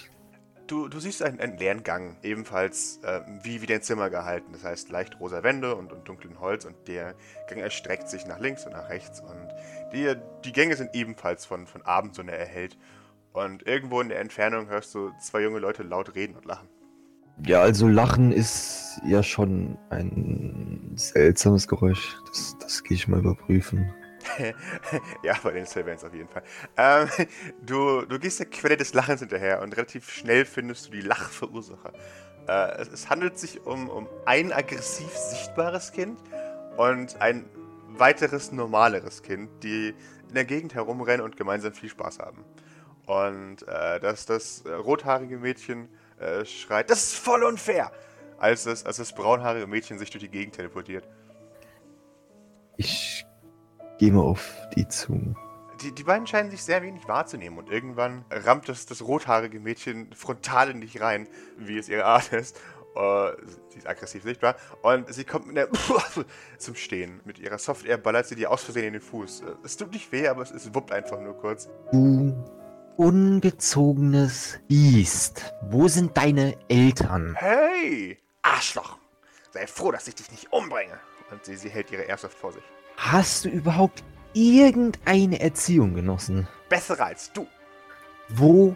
Du, 0.68 0.90
du 0.90 1.00
siehst 1.00 1.24
einen, 1.24 1.40
einen 1.40 1.58
leeren 1.58 1.84
Gang, 1.84 2.18
ebenfalls 2.22 3.00
äh, 3.04 3.22
wie, 3.44 3.62
wie 3.62 3.68
dein 3.68 3.82
Zimmer 3.82 4.10
gehalten. 4.10 4.52
Das 4.52 4.66
heißt, 4.66 4.90
leicht 4.90 5.22
rosa 5.22 5.42
Wände 5.42 5.74
und, 5.76 5.94
und 5.94 6.06
dunklen 6.06 6.42
Holz 6.42 6.66
und 6.66 6.90
der 6.90 7.16
Gang 7.48 7.62
erstreckt 7.62 8.10
sich 8.10 8.26
nach 8.26 8.40
links 8.40 8.66
und 8.66 8.74
nach 8.74 8.90
rechts. 8.90 9.22
Und 9.22 9.48
die, 9.94 10.16
die 10.44 10.52
Gänge 10.52 10.76
sind 10.76 10.94
ebenfalls 10.94 11.46
von, 11.46 11.66
von 11.66 11.82
Abendsonne 11.84 12.34
erhellt. 12.34 12.78
Und 13.34 13.66
irgendwo 13.66 14.02
in 14.02 14.10
der 14.10 14.20
Entfernung 14.20 14.68
hörst 14.68 14.94
du 14.94 15.12
zwei 15.20 15.42
junge 15.42 15.60
Leute 15.60 15.84
laut 15.84 16.16
reden 16.16 16.36
und 16.36 16.46
lachen. 16.46 16.68
Ja, 17.46 17.62
also 17.62 17.88
Lachen 17.88 18.32
ist 18.32 19.00
ja 19.06 19.24
schon 19.24 19.78
ein 19.90 20.92
seltsames 20.96 21.68
Geräusch. 21.68 22.18
Das, 22.28 22.56
das 22.60 22.84
gehe 22.84 22.96
ich 22.96 23.08
mal 23.08 23.20
überprüfen. 23.20 23.94
ja, 25.24 25.36
bei 25.42 25.52
den 25.52 25.66
Sylvans 25.66 26.04
auf 26.04 26.14
jeden 26.14 26.30
Fall. 26.30 26.44
Ähm, 26.78 27.08
du, 27.66 28.06
du 28.06 28.20
gehst 28.20 28.40
der 28.40 28.48
Quelle 28.48 28.78
des 28.78 28.94
Lachens 28.94 29.22
hinterher 29.22 29.62
und 29.62 29.76
relativ 29.76 30.10
schnell 30.12 30.46
findest 30.46 30.88
du 30.88 30.92
die 30.92 31.02
Lachverursacher. 31.02 31.94
Äh, 32.48 32.82
es, 32.82 32.90
es 32.90 33.10
handelt 33.10 33.40
sich 33.40 33.66
um, 33.66 33.90
um 33.90 34.08
ein 34.26 34.52
aggressiv 34.52 35.10
sichtbares 35.10 35.92
Kind 35.92 36.20
und 36.78 37.20
ein 37.22 37.46
weiteres 37.88 38.52
normaleres 38.52 39.24
Kind, 39.24 39.50
die 39.64 39.96
in 40.28 40.36
der 40.36 40.46
Gegend 40.46 40.76
herumrennen 40.76 41.26
und 41.26 41.38
gemeinsam 41.38 41.74
viel 41.74 41.90
Spaß 41.90 42.20
haben. 42.20 42.46
Und 43.12 43.68
äh, 43.68 44.00
dass 44.00 44.26
das 44.26 44.62
äh, 44.62 44.72
rothaarige 44.72 45.38
Mädchen 45.38 45.90
äh, 46.18 46.46
schreit, 46.46 46.90
das 46.90 47.04
ist 47.04 47.16
voll 47.16 47.44
unfair, 47.44 47.92
als 48.38 48.64
das, 48.64 48.86
als 48.86 48.98
das 48.98 49.14
braunhaarige 49.14 49.68
Mädchen 49.68 50.00
sich 50.00 50.12
durch 50.12 50.24
die 50.24 50.30
Gegend 50.30 50.56
teleportiert. 50.56 51.06
Ich 52.78 53.26
gehe 54.00 54.14
mal 54.14 54.22
auf 54.22 54.54
die 54.78 54.88
zu. 54.88 55.36
Die, 55.82 55.94
die 55.94 56.04
beiden 56.06 56.26
scheinen 56.26 56.52
sich 56.52 56.64
sehr 56.64 56.84
wenig 56.84 57.06
wahrzunehmen 57.10 57.60
und 57.60 57.70
irgendwann 57.70 58.24
rammt 58.30 58.70
das, 58.70 58.86
das 58.86 59.02
rothaarige 59.02 59.60
Mädchen 59.60 60.14
frontal 60.14 60.70
in 60.70 60.80
dich 60.80 61.02
rein, 61.02 61.28
wie 61.58 61.78
es 61.78 61.90
ihre 61.90 62.06
Art 62.06 62.32
ist. 62.32 62.62
Äh, 62.96 63.32
sie 63.68 63.80
ist 63.80 63.88
aggressiv 63.90 64.24
sichtbar 64.24 64.56
und 64.84 65.14
sie 65.14 65.26
kommt 65.26 65.48
mit 65.48 65.58
der 65.58 65.68
zum 66.58 66.76
Stehen. 66.76 67.20
Mit 67.26 67.40
ihrer 67.40 67.58
Software 67.58 67.98
ballert 67.98 68.28
sie 68.28 68.36
dir 68.36 68.52
aus 68.52 68.64
Versehen 68.64 68.86
in 68.86 68.94
den 68.94 69.02
Fuß. 69.02 69.42
Äh, 69.42 69.46
Es 69.66 69.76
tut 69.76 69.92
nicht 69.92 70.10
weh, 70.14 70.30
aber 70.30 70.44
es, 70.44 70.52
es 70.52 70.74
wuppt 70.74 70.94
einfach 70.94 71.20
nur 71.20 71.34
kurz. 71.34 71.68
Du 71.92 72.61
ungezogenes 73.02 74.60
Biest. 74.68 75.56
Wo 75.64 75.88
sind 75.88 76.16
deine 76.16 76.56
Eltern? 76.68 77.36
Hey, 77.36 78.20
Arschloch! 78.44 79.00
Sei 79.50 79.66
froh, 79.66 79.92
dass 79.92 80.08
ich 80.08 80.14
dich 80.14 80.30
nicht 80.30 80.54
umbringe. 80.54 81.00
Und 81.32 81.44
sie, 81.44 81.56
sie 81.56 81.70
hält 81.70 81.92
ihre 81.92 82.04
Airsoft 82.04 82.38
vor 82.38 82.52
sich. 82.52 82.62
Hast 82.98 83.46
du 83.46 83.50
überhaupt 83.50 84.04
irgendeine 84.34 85.40
Erziehung 85.40 85.96
genossen? 85.96 86.48
Bessere 86.70 87.06
als 87.06 87.34
du. 87.34 87.48
Wo 88.30 88.76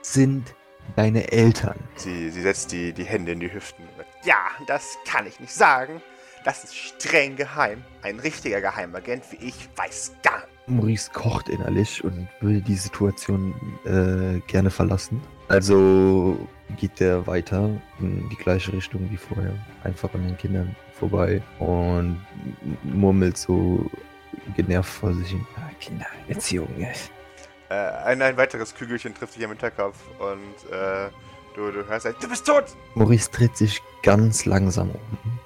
sind 0.00 0.54
deine 0.96 1.30
Eltern? 1.30 1.78
Sie, 1.96 2.30
sie 2.30 2.40
setzt 2.40 2.72
die, 2.72 2.94
die 2.94 3.04
Hände 3.04 3.32
in 3.32 3.40
die 3.40 3.52
Hüften. 3.52 3.86
Ja, 4.24 4.46
das 4.66 4.96
kann 5.06 5.26
ich 5.26 5.40
nicht 5.40 5.52
sagen. 5.52 6.00
Das 6.42 6.64
ist 6.64 6.74
streng 6.74 7.36
geheim. 7.36 7.84
Ein 8.00 8.18
richtiger 8.18 8.62
Geheimagent 8.62 9.24
wie 9.30 9.46
ich 9.46 9.68
weiß 9.76 10.12
gar 10.22 10.38
nicht. 10.38 10.57
Maurice 10.70 11.10
kocht 11.12 11.48
innerlich 11.48 12.02
und 12.04 12.28
will 12.40 12.60
die 12.60 12.74
Situation 12.74 13.54
äh, 13.84 14.40
gerne 14.46 14.70
verlassen. 14.70 15.20
Also 15.48 16.36
geht 16.76 17.00
er 17.00 17.26
weiter 17.26 17.70
in 18.00 18.28
die 18.28 18.36
gleiche 18.36 18.72
Richtung 18.72 19.10
wie 19.10 19.16
vorher. 19.16 19.54
Einfach 19.84 20.12
an 20.14 20.26
den 20.26 20.36
Kindern 20.36 20.76
vorbei 20.92 21.42
und 21.58 22.24
murmelt 22.82 23.38
so 23.38 23.90
genervt 24.56 24.90
vor 24.90 25.14
sich 25.14 25.30
hin. 25.30 25.46
Ah, 25.56 25.70
Kindererziehung, 25.80 26.68
ja. 26.78 26.88
Äh, 27.70 28.04
ein, 28.04 28.22
ein 28.22 28.36
weiteres 28.36 28.74
Kügelchen 28.74 29.14
trifft 29.14 29.36
dich 29.36 29.44
am 29.44 29.50
Hinterkopf 29.50 29.98
und 30.18 30.72
äh, 30.72 31.10
du, 31.54 31.70
du 31.70 31.86
hörst 31.86 32.06
ein, 32.06 32.14
du 32.20 32.28
bist 32.28 32.46
tot! 32.46 32.64
Maurice 32.94 33.30
dreht 33.30 33.56
sich 33.56 33.82
ganz 34.02 34.46
langsam 34.46 34.90
um. 34.90 35.37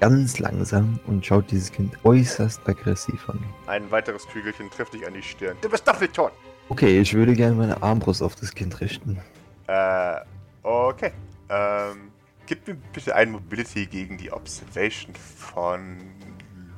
Ganz 0.00 0.38
langsam 0.38 1.00
und 1.06 1.26
schaut 1.26 1.50
dieses 1.50 1.72
Kind 1.72 1.92
äußerst 2.04 2.60
aggressiv 2.68 3.28
an. 3.28 3.40
Ein 3.66 3.90
weiteres 3.90 4.26
Kügelchen 4.28 4.70
trifft 4.70 4.94
dich 4.94 5.04
an 5.06 5.14
die 5.14 5.22
Stirn. 5.22 5.56
Du 5.60 5.68
bist 5.68 5.86
doppelt 5.86 6.12
tot! 6.12 6.32
Okay, 6.68 7.00
ich 7.00 7.14
würde 7.14 7.34
gerne 7.34 7.56
meine 7.56 7.82
Armbrust 7.82 8.22
auf 8.22 8.36
das 8.36 8.54
Kind 8.54 8.80
richten. 8.80 9.18
Äh, 9.66 10.20
okay. 10.62 11.12
Ähm, 11.48 12.12
gib 12.46 12.66
mir 12.68 12.76
bitte 12.92 13.14
ein 13.14 13.32
Mobility 13.32 13.86
gegen 13.86 14.18
die 14.18 14.30
Observation 14.30 15.14
von 15.14 15.98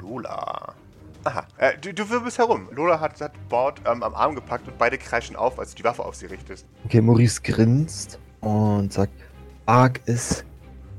Lola. 0.01 0.75
Aha, 1.25 1.47
äh, 1.59 1.77
du, 1.77 1.93
du 1.93 2.09
wirbelst 2.09 2.39
herum. 2.39 2.69
Lola 2.73 3.01
hat, 3.01 3.21
hat 3.21 3.33
Bord 3.51 3.83
ähm, 3.85 4.03
am 4.03 4.15
Arm 4.15 4.35
gepackt 4.35 4.67
und 4.67 4.79
beide 4.79 4.97
kreischen 4.97 5.37
auf, 5.37 5.59
als 5.59 5.71
du 5.73 5.77
die 5.77 5.85
Waffe 5.85 6.05
auf 6.05 6.15
sie 6.15 6.27
richtest. 6.27 6.67
Okay, 6.87 7.03
Maurice 7.03 7.43
grinst 7.43 8.19
und 8.41 8.93
sagt, 8.93 9.13
wag 9.67 10.01
es 10.07 10.45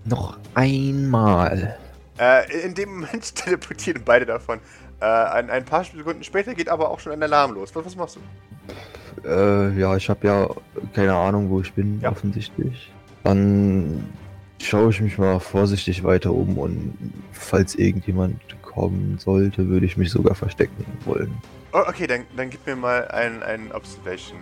noch 0.06 0.38
einmal. 0.54 1.78
Äh, 2.22 2.66
in 2.66 2.76
dem 2.76 2.94
Moment 2.94 3.34
teleportieren 3.36 4.04
beide 4.06 4.28
davon. 4.28 4.60
Äh, 5.00 5.06
ein, 5.06 5.50
ein 5.50 5.66
paar 5.66 5.84
Sekunden 5.84 6.24
später 6.24 6.54
geht 6.54 6.70
aber 6.70 6.92
auch 6.92 7.00
schon 7.00 7.14
ein 7.14 7.24
Alarm 7.24 7.54
los. 7.56 7.76
Was, 7.76 7.84
was 7.86 7.96
machst 7.96 8.18
du? 8.18 9.28
Äh, 9.28 9.80
ja, 9.80 9.96
ich 9.98 10.08
habe 10.08 10.28
ja 10.28 10.48
keine 10.94 11.16
Ahnung, 11.16 11.50
wo 11.50 11.62
ich 11.62 11.74
bin, 11.74 12.00
Ja. 12.02 12.12
offensichtlich. 12.12 12.92
Dann 13.24 14.08
schaue 14.62 14.92
ich 14.92 15.02
mich 15.02 15.18
mal 15.18 15.40
vorsichtig 15.40 16.04
weiter 16.04 16.32
um 16.32 16.58
und 16.60 16.94
falls 17.32 17.74
irgendjemand 17.76 18.40
kommen 18.74 19.18
sollte, 19.20 19.68
würde 19.68 19.86
ich 19.86 19.98
mich 19.98 20.10
sogar 20.12 20.36
verstecken 20.36 20.86
wollen. 21.06 21.38
Oh, 21.74 21.84
okay, 21.88 22.08
dann, 22.08 22.26
dann 22.36 22.50
gib 22.50 22.66
mir 22.66 22.76
mal 22.76 23.08
ein, 23.10 23.44
ein 23.44 23.72
Observation. 23.72 24.40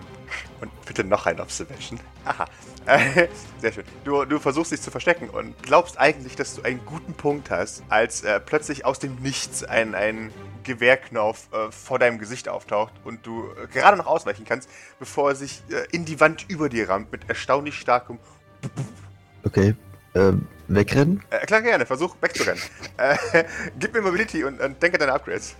Und 0.62 0.72
bitte 0.86 1.04
noch 1.04 1.26
ein 1.26 1.40
Observation. 1.40 2.00
Aha. 2.26 2.46
sehr 3.60 3.72
schön. 3.72 3.84
Du, 4.04 4.26
du 4.26 4.40
versuchst 4.40 4.72
dich 4.72 4.82
zu 4.82 4.92
verstecken 4.92 5.30
und 5.30 5.62
glaubst 5.62 6.00
eigentlich, 6.00 6.36
dass 6.36 6.56
du 6.56 6.64
einen 6.64 6.84
guten 6.86 7.14
Punkt 7.14 7.52
hast, 7.52 7.84
als 7.90 8.24
äh, 8.24 8.40
plötzlich 8.40 8.86
aus 8.86 9.00
dem 9.00 9.16
Nichts 9.16 9.64
ein, 9.64 9.94
ein 9.94 10.32
Gewehrknauf 10.64 11.50
äh, 11.52 11.72
vor 11.72 12.00
deinem 12.00 12.20
Gesicht 12.20 12.50
auftaucht 12.50 12.94
und 13.04 13.26
du 13.26 13.46
äh, 13.52 13.68
gerade 13.68 13.98
noch 13.98 14.08
ausweichen 14.08 14.46
kannst, 14.46 14.70
bevor 15.00 15.30
er 15.30 15.36
sich 15.36 15.62
äh, 15.70 15.86
in 15.92 16.06
die 16.06 16.20
Wand 16.20 16.46
über 16.48 16.70
dir 16.70 16.90
rammt 16.90 17.12
mit 17.12 17.30
erstaunlich 17.30 17.76
starkem. 17.76 18.20
Okay, 19.44 19.76
ähm, 20.20 20.48
wegrennen? 20.68 21.24
Äh, 21.30 21.46
klar, 21.46 21.62
gerne, 21.62 21.86
versuch 21.86 22.16
wegzurennen. 22.22 22.62
äh, 22.98 23.44
gib 23.80 23.94
mir 23.94 24.02
Mobility 24.02 24.44
und, 24.44 24.60
und 24.62 24.82
denke 24.82 24.98
deine 24.98 25.14
Upgrades. 25.14 25.56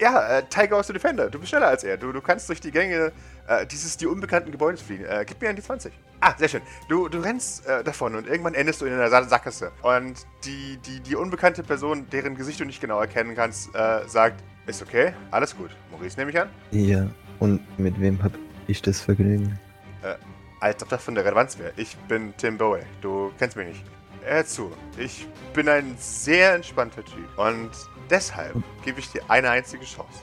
Ja, 0.00 0.38
äh, 0.38 0.42
Tiger 0.48 0.76
aus 0.76 0.86
the 0.86 0.92
Defender, 0.92 1.30
du 1.30 1.38
bist 1.38 1.50
schneller 1.50 1.68
als 1.68 1.84
er. 1.84 1.96
Du, 1.96 2.12
du 2.12 2.20
kannst 2.20 2.48
durch 2.48 2.60
die 2.60 2.70
Gänge 2.70 3.12
äh, 3.48 3.66
dieses 3.66 3.96
die 3.96 4.06
unbekannten 4.06 4.52
Gebäudes 4.52 4.82
fliegen. 4.82 5.04
Äh, 5.04 5.24
gib 5.26 5.40
mir 5.40 5.50
an 5.50 5.56
die 5.56 5.62
20. 5.62 5.92
Ah, 6.20 6.34
sehr 6.38 6.48
schön. 6.48 6.62
Du, 6.88 7.08
du 7.08 7.18
rennst 7.18 7.66
äh, 7.66 7.82
davon 7.82 8.14
und 8.14 8.26
irgendwann 8.26 8.54
endest 8.54 8.80
du 8.80 8.86
in 8.86 8.92
einer 8.92 9.08
Sa 9.08 9.24
Sackgasse. 9.24 9.72
Und 9.82 10.26
die, 10.44 10.78
die, 10.86 11.00
die 11.00 11.16
unbekannte 11.16 11.62
Person, 11.62 12.06
deren 12.10 12.36
Gesicht 12.36 12.60
du 12.60 12.64
nicht 12.64 12.80
genau 12.80 13.00
erkennen 13.00 13.34
kannst, 13.34 13.74
äh, 13.74 14.06
sagt, 14.06 14.42
ist 14.66 14.82
okay, 14.82 15.14
alles 15.30 15.56
gut. 15.56 15.70
Maurice 15.90 16.18
nehme 16.18 16.30
ich 16.30 16.38
an? 16.38 16.50
Ja, 16.70 17.06
und 17.38 17.60
mit 17.78 17.98
wem 18.00 18.22
hab 18.22 18.32
ich 18.66 18.82
das 18.82 19.00
Vergnügen? 19.00 19.58
Äh, 20.02 20.14
als 20.60 20.82
ob 20.82 20.90
das 20.90 21.02
von 21.02 21.14
der 21.14 21.24
Relevanz 21.24 21.58
wäre. 21.58 21.72
Ich 21.76 21.96
bin 22.08 22.34
Tim 22.36 22.58
Bowie. 22.58 22.82
Du 23.00 23.32
kennst 23.38 23.56
mich 23.56 23.68
nicht. 23.68 23.84
Hör 24.22 24.44
zu, 24.44 24.70
ich 24.98 25.26
bin 25.54 25.68
ein 25.68 25.96
sehr 25.98 26.54
entspannter 26.54 27.02
Typ 27.04 27.38
und 27.38 27.70
deshalb 28.10 28.54
gebe 28.84 29.00
ich 29.00 29.10
dir 29.10 29.22
eine 29.28 29.48
einzige 29.50 29.84
Chance. 29.84 30.20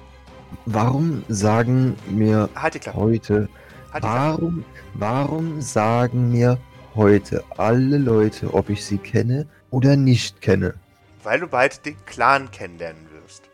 Warum 0.65 1.23
sagen 1.29 1.95
mir 2.07 2.47
Halt 2.55 2.93
heute, 2.93 3.49
Halt 3.91 4.03
warum, 4.03 4.63
warum 4.93 5.61
sagen 5.61 6.31
mir 6.31 6.59
heute 6.95 7.43
alle 7.57 7.97
Leute, 7.97 8.53
ob 8.53 8.69
ich 8.69 8.85
sie 8.85 8.99
kenne 8.99 9.47
oder 9.71 9.95
nicht 9.97 10.41
kenne? 10.41 10.75
Weil 11.23 11.39
du 11.39 11.47
bald 11.47 11.85
den 11.85 11.97
Clan 12.05 12.51
kennenlernen 12.51 13.07
wirst. 13.11 13.49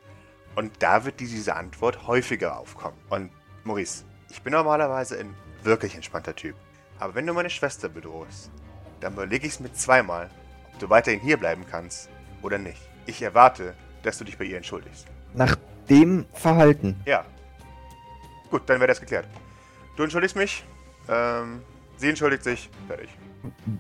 Und 0.55 0.71
da 0.79 1.05
wird 1.05 1.21
dir 1.21 1.27
diese 1.27 1.55
Antwort 1.55 2.05
häufiger 2.05 2.59
aufkommen. 2.59 2.97
Und 3.09 3.31
Maurice, 3.63 4.03
ich 4.29 4.41
bin 4.41 4.51
normalerweise 4.53 5.17
ein 5.17 5.33
wirklich 5.63 5.95
entspannter 5.95 6.35
Typ. 6.35 6.55
Aber 6.99 7.15
wenn 7.15 7.25
du 7.25 7.33
meine 7.33 7.49
Schwester 7.49 7.89
bedrohst, 7.89 8.51
dann 9.03 9.13
überlege 9.13 9.45
ich 9.45 9.53
es 9.53 9.59
mir 9.59 9.71
zweimal, 9.73 10.29
ob 10.71 10.79
du 10.79 10.89
weiterhin 10.89 11.19
hier 11.19 11.37
bleiben 11.37 11.65
kannst 11.69 12.09
oder 12.41 12.57
nicht. 12.57 12.81
Ich 13.05 13.21
erwarte, 13.21 13.75
dass 14.01 14.17
du 14.17 14.23
dich 14.23 14.37
bei 14.37 14.45
ihr 14.45 14.57
entschuldigst. 14.57 15.05
Nach 15.33 15.55
dem 15.89 16.25
Verhalten. 16.33 16.95
Ja. 17.05 17.25
Gut, 18.49 18.63
dann 18.67 18.79
wäre 18.79 18.87
das 18.87 18.99
geklärt. 18.99 19.27
Du 19.97 20.03
entschuldigst 20.03 20.35
mich, 20.35 20.63
ähm, 21.09 21.61
sie 21.97 22.09
entschuldigt 22.09 22.43
sich, 22.43 22.69
fertig. 22.87 23.09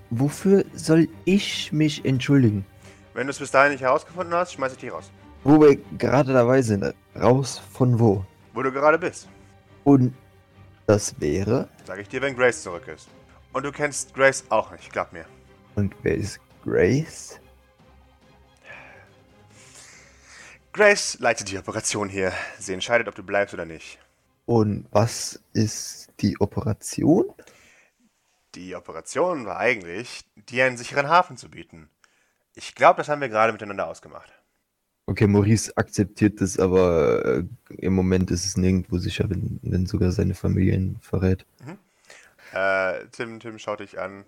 Wofür 0.09 0.65
soll 0.73 1.07
ich 1.25 1.71
mich 1.71 2.03
entschuldigen? 2.03 2.65
Wenn 3.13 3.27
du 3.27 3.31
es 3.31 3.39
bis 3.39 3.51
dahin 3.51 3.71
nicht 3.71 3.81
herausgefunden 3.81 4.33
hast, 4.33 4.53
schmeiß 4.53 4.73
ich 4.73 4.79
dich 4.79 4.91
raus. 4.91 5.09
Wo 5.43 5.61
wir 5.61 5.77
gerade 5.97 6.33
dabei 6.33 6.61
sind. 6.61 6.93
Raus 7.15 7.61
von 7.71 7.99
wo? 7.99 8.25
Wo 8.53 8.61
du 8.61 8.71
gerade 8.71 8.97
bist. 8.97 9.27
Und 9.83 10.13
das 10.85 11.19
wäre? 11.19 11.69
Sag 11.85 11.99
ich 11.99 12.09
dir, 12.09 12.21
wenn 12.21 12.35
Grace 12.35 12.63
zurück 12.63 12.87
ist. 12.87 13.07
Und 13.53 13.63
du 13.63 13.71
kennst 13.71 14.13
Grace 14.15 14.43
auch 14.49 14.71
nicht, 14.71 14.91
glaub 14.91 15.13
mir. 15.13 15.25
Und 15.75 15.95
wer 16.01 16.15
ist 16.15 16.39
Grace? 16.63 17.39
Grace 20.71 21.19
leitet 21.19 21.51
die 21.51 21.57
Operation 21.59 22.09
hier. 22.09 22.33
Sie 22.57 22.73
entscheidet, 22.73 23.07
ob 23.07 23.13
du 23.13 23.21
bleibst 23.21 23.53
oder 23.53 23.65
nicht. 23.65 23.99
Und 24.45 24.87
was 24.91 25.39
ist 25.53 26.07
die 26.19 26.39
Operation? 26.41 27.25
Die 28.55 28.75
Operation 28.75 29.45
war 29.45 29.57
eigentlich, 29.57 30.25
dir 30.35 30.65
einen 30.65 30.77
sicheren 30.77 31.07
Hafen 31.07 31.37
zu 31.37 31.49
bieten. 31.49 31.89
Ich 32.55 32.73
glaube, 32.73 32.97
das 32.97 33.09
haben 33.09 33.21
wir 33.21 33.29
gerade 33.29 33.53
miteinander 33.53 33.87
ausgemacht. 33.87 34.31
Okay, 35.05 35.27
Maurice 35.27 35.75
akzeptiert 35.75 36.41
das, 36.41 36.59
aber 36.59 37.25
äh, 37.25 37.43
im 37.77 37.93
Moment 37.93 38.31
ist 38.31 38.45
es 38.45 38.57
nirgendwo 38.57 38.97
sicher, 38.97 39.29
wenn, 39.29 39.59
wenn 39.61 39.85
sogar 39.85 40.11
seine 40.11 40.33
Familie 40.33 40.75
ihn 40.75 40.97
verrät. 41.01 41.45
Äh, 42.53 43.05
Tim, 43.11 43.39
Tim 43.39 43.57
schaut 43.57 43.79
dich 43.79 43.99
an 43.99 44.25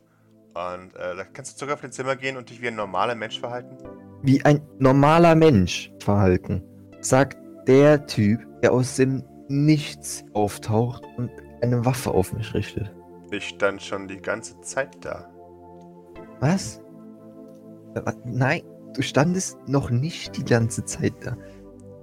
und 0.54 0.96
äh, 0.96 1.16
sagt, 1.16 1.34
kannst 1.34 1.54
du 1.54 1.58
zurück 1.60 1.74
auf 1.76 1.82
dein 1.82 1.92
Zimmer 1.92 2.16
gehen 2.16 2.38
und 2.38 2.50
dich 2.50 2.62
wie 2.62 2.68
ein 2.68 2.76
normaler 2.76 3.16
Mensch 3.16 3.40
verhalten? 3.40 3.78
Wie 4.24 4.44
ein 4.44 4.62
normaler 4.80 5.36
Mensch 5.36 5.92
verhalten, 6.00 6.64
sagt 7.02 7.38
der 7.68 8.06
Typ, 8.08 8.40
der 8.62 8.72
aus 8.74 8.96
dem 8.96 9.24
Nichts 9.48 10.26
auftaucht 10.34 11.04
und 11.18 11.30
eine 11.62 11.86
Waffe 11.86 12.10
auf 12.12 12.34
mich 12.34 12.52
richtet. 12.56 12.92
Ich 13.30 13.50
stand 13.50 13.82
schon 13.82 14.08
die 14.08 14.18
ganze 14.18 14.60
Zeit 14.62 14.98
da. 15.02 15.30
Was? 16.40 16.82
Äh, 17.96 18.12
Nein, 18.26 18.62
du 18.96 19.04
standest 19.04 19.58
noch 19.68 19.92
nicht 19.92 20.36
die 20.38 20.46
ganze 20.46 20.84
Zeit 20.86 21.14
da. 21.24 21.38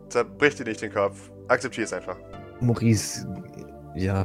Zerbrich 0.09 0.55
dir 0.55 0.65
nicht 0.65 0.83
den 0.83 0.93
Kopf. 0.93 1.33
Akzeptier 1.49 1.85
es 1.85 1.93
einfach. 1.93 2.17
Maurice, 2.61 3.27
ja, 3.97 4.25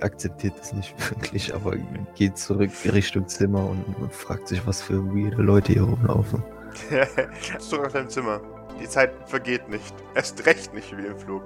akzeptiert 0.00 0.54
es 0.60 0.72
nicht 0.72 1.10
wirklich, 1.10 1.54
aber 1.54 1.74
geht 2.14 2.38
zurück 2.38 2.70
Richtung 2.92 3.28
Zimmer 3.28 3.68
und 3.68 4.12
fragt 4.12 4.48
sich, 4.48 4.66
was 4.66 4.82
für 4.82 5.04
weirde 5.14 5.42
Leute 5.42 5.72
hier 5.72 5.82
rumlaufen. 5.82 6.42
Zurück 7.58 7.86
auf 7.86 7.92
dein 7.92 8.08
Zimmer. 8.08 8.40
Die 8.80 8.88
Zeit 8.88 9.12
vergeht 9.26 9.68
nicht. 9.68 9.94
Erst 10.14 10.46
recht 10.46 10.72
nicht 10.72 10.96
wie 10.96 11.06
im 11.06 11.18
Flug. 11.18 11.42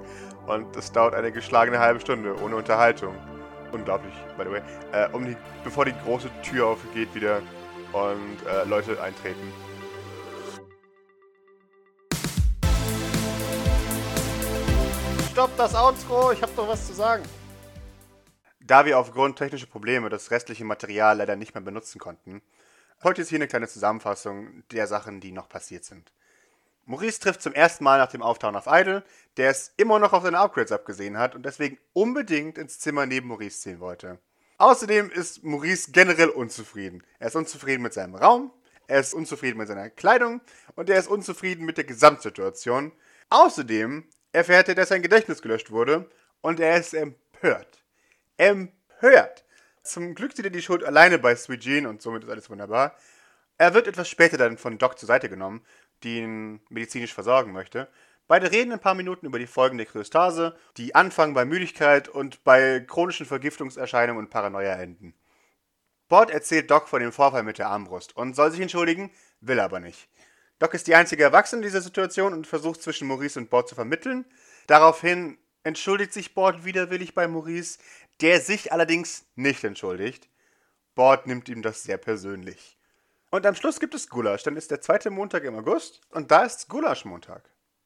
Und 0.47 0.75
es 0.77 0.91
dauert 0.91 1.15
eine 1.15 1.31
geschlagene 1.31 1.79
halbe 1.79 1.99
Stunde 1.99 2.35
ohne 2.41 2.55
Unterhaltung. 2.55 3.15
Unglaublich, 3.71 4.13
by 4.37 4.43
the 4.43 4.51
way. 4.51 4.61
Äh, 4.93 5.09
um 5.11 5.25
die, 5.25 5.35
bevor 5.63 5.85
die 5.85 5.93
große 6.05 6.29
Tür 6.43 6.67
aufgeht 6.67 7.13
wieder 7.13 7.41
und 7.91 8.47
äh, 8.47 8.63
Leute 8.67 9.01
eintreten. 9.01 9.51
Stopp 15.31 15.51
das 15.57 15.75
Outro, 15.75 16.31
ich 16.31 16.41
hab 16.41 16.55
doch 16.55 16.67
was 16.67 16.87
zu 16.87 16.93
sagen. 16.93 17.23
Da 18.67 18.85
wir 18.85 18.99
aufgrund 18.99 19.37
technischer 19.37 19.67
Probleme 19.67 20.09
das 20.09 20.31
restliche 20.31 20.65
Material 20.65 21.17
leider 21.17 21.35
nicht 21.35 21.53
mehr 21.53 21.63
benutzen 21.63 21.99
konnten, 21.99 22.41
Heute 23.03 23.21
ist 23.21 23.29
hier 23.29 23.37
eine 23.37 23.47
kleine 23.47 23.67
Zusammenfassung 23.67 24.63
der 24.71 24.87
Sachen, 24.87 25.19
die 25.19 25.31
noch 25.31 25.49
passiert 25.49 25.83
sind. 25.83 26.11
Maurice 26.85 27.19
trifft 27.19 27.41
zum 27.41 27.53
ersten 27.53 27.83
Mal 27.83 27.99
nach 27.99 28.09
dem 28.09 28.21
Auftauchen 28.21 28.55
auf 28.55 28.67
Idle, 28.67 29.03
der 29.37 29.49
es 29.51 29.73
immer 29.77 29.99
noch 29.99 30.13
auf 30.13 30.23
seine 30.23 30.39
Upgrades 30.39 30.71
abgesehen 30.71 31.17
hat 31.17 31.35
und 31.35 31.45
deswegen 31.45 31.77
unbedingt 31.93 32.57
ins 32.57 32.79
Zimmer 32.79 33.05
neben 33.05 33.27
Maurice 33.27 33.59
ziehen 33.59 33.79
wollte. 33.79 34.19
Außerdem 34.57 35.11
ist 35.11 35.43
Maurice 35.43 35.91
generell 35.91 36.29
unzufrieden. 36.29 37.03
Er 37.19 37.27
ist 37.27 37.35
unzufrieden 37.35 37.83
mit 37.83 37.93
seinem 37.93 38.15
Raum, 38.15 38.51
er 38.87 39.01
ist 39.01 39.13
unzufrieden 39.13 39.57
mit 39.57 39.67
seiner 39.67 39.89
Kleidung 39.89 40.41
und 40.75 40.89
er 40.89 40.97
ist 40.97 41.07
unzufrieden 41.07 41.65
mit 41.65 41.77
der 41.77 41.83
Gesamtsituation. 41.83 42.91
Außerdem 43.29 44.05
erfährt 44.31 44.69
er, 44.69 44.75
dass 44.75 44.89
sein 44.89 45.01
Gedächtnis 45.01 45.41
gelöscht 45.41 45.71
wurde 45.71 46.09
und 46.41 46.59
er 46.59 46.77
ist 46.77 46.93
empört. 46.93 47.84
Empört! 48.37 49.45
Zum 49.83 50.15
Glück 50.15 50.33
sieht 50.33 50.45
er 50.45 50.51
die 50.51 50.61
Schuld 50.61 50.83
alleine 50.83 51.19
bei 51.19 51.35
Sweet 51.35 51.61
Jean 51.61 51.85
und 51.85 52.01
somit 52.01 52.23
ist 52.23 52.29
alles 52.29 52.49
wunderbar. 52.49 52.95
Er 53.57 53.73
wird 53.73 53.87
etwas 53.87 54.09
später 54.09 54.37
dann 54.37 54.57
von 54.57 54.77
Doc 54.77 54.99
zur 54.99 55.07
Seite 55.07 55.29
genommen, 55.29 55.63
die 56.03 56.19
ihn 56.19 56.61
medizinisch 56.69 57.13
versorgen 57.13 57.53
möchte. 57.53 57.87
Beide 58.27 58.51
reden 58.51 58.71
ein 58.71 58.79
paar 58.79 58.95
Minuten 58.95 59.27
über 59.27 59.37
die 59.37 59.47
Folgen 59.47 59.77
der 59.77 59.85
Kryostase, 59.85 60.57
die 60.77 60.95
anfangen 60.95 61.35
bei 61.35 61.45
Müdigkeit 61.45 62.09
und 62.09 62.43
bei 62.43 62.79
chronischen 62.79 63.25
Vergiftungserscheinungen 63.25 64.25
und 64.25 64.31
Paranoia 64.31 64.73
enden. 64.73 65.13
Bord 66.07 66.31
erzählt 66.31 66.69
Doc 66.69 66.87
von 66.87 67.01
dem 67.01 67.11
Vorfall 67.11 67.43
mit 67.43 67.59
der 67.59 67.69
Armbrust 67.69 68.15
und 68.15 68.35
soll 68.35 68.51
sich 68.51 68.61
entschuldigen, 68.61 69.11
will 69.41 69.59
aber 69.59 69.79
nicht. 69.79 70.09
Doc 70.59 70.73
ist 70.73 70.87
die 70.87 70.95
einzige 70.95 71.23
Erwachsene 71.23 71.61
in 71.61 71.67
dieser 71.67 71.81
Situation 71.81 72.33
und 72.33 72.47
versucht 72.47 72.81
zwischen 72.81 73.07
Maurice 73.07 73.39
und 73.39 73.49
Bord 73.49 73.69
zu 73.69 73.75
vermitteln. 73.75 74.25
Daraufhin 74.67 75.37
entschuldigt 75.63 76.13
sich 76.13 76.33
Bord 76.33 76.63
widerwillig 76.63 77.13
bei 77.13 77.27
Maurice, 77.27 77.79
der 78.21 78.41
sich 78.41 78.71
allerdings 78.71 79.25
nicht 79.35 79.63
entschuldigt. 79.63 80.29
Bord 80.95 81.27
nimmt 81.27 81.49
ihm 81.49 81.61
das 81.61 81.83
sehr 81.83 81.97
persönlich. 81.97 82.77
Und 83.31 83.45
am 83.45 83.55
Schluss 83.55 83.79
gibt 83.79 83.93
es 83.95 84.09
Gulasch, 84.09 84.43
dann 84.43 84.55
ist 84.55 84.71
der 84.71 84.81
zweite 84.81 85.09
Montag 85.09 85.43
im 85.43 85.55
August 85.55 86.01
und 86.11 86.31
da 86.31 86.43
ist 86.43 86.69
Gulaschmontag. 86.69 87.49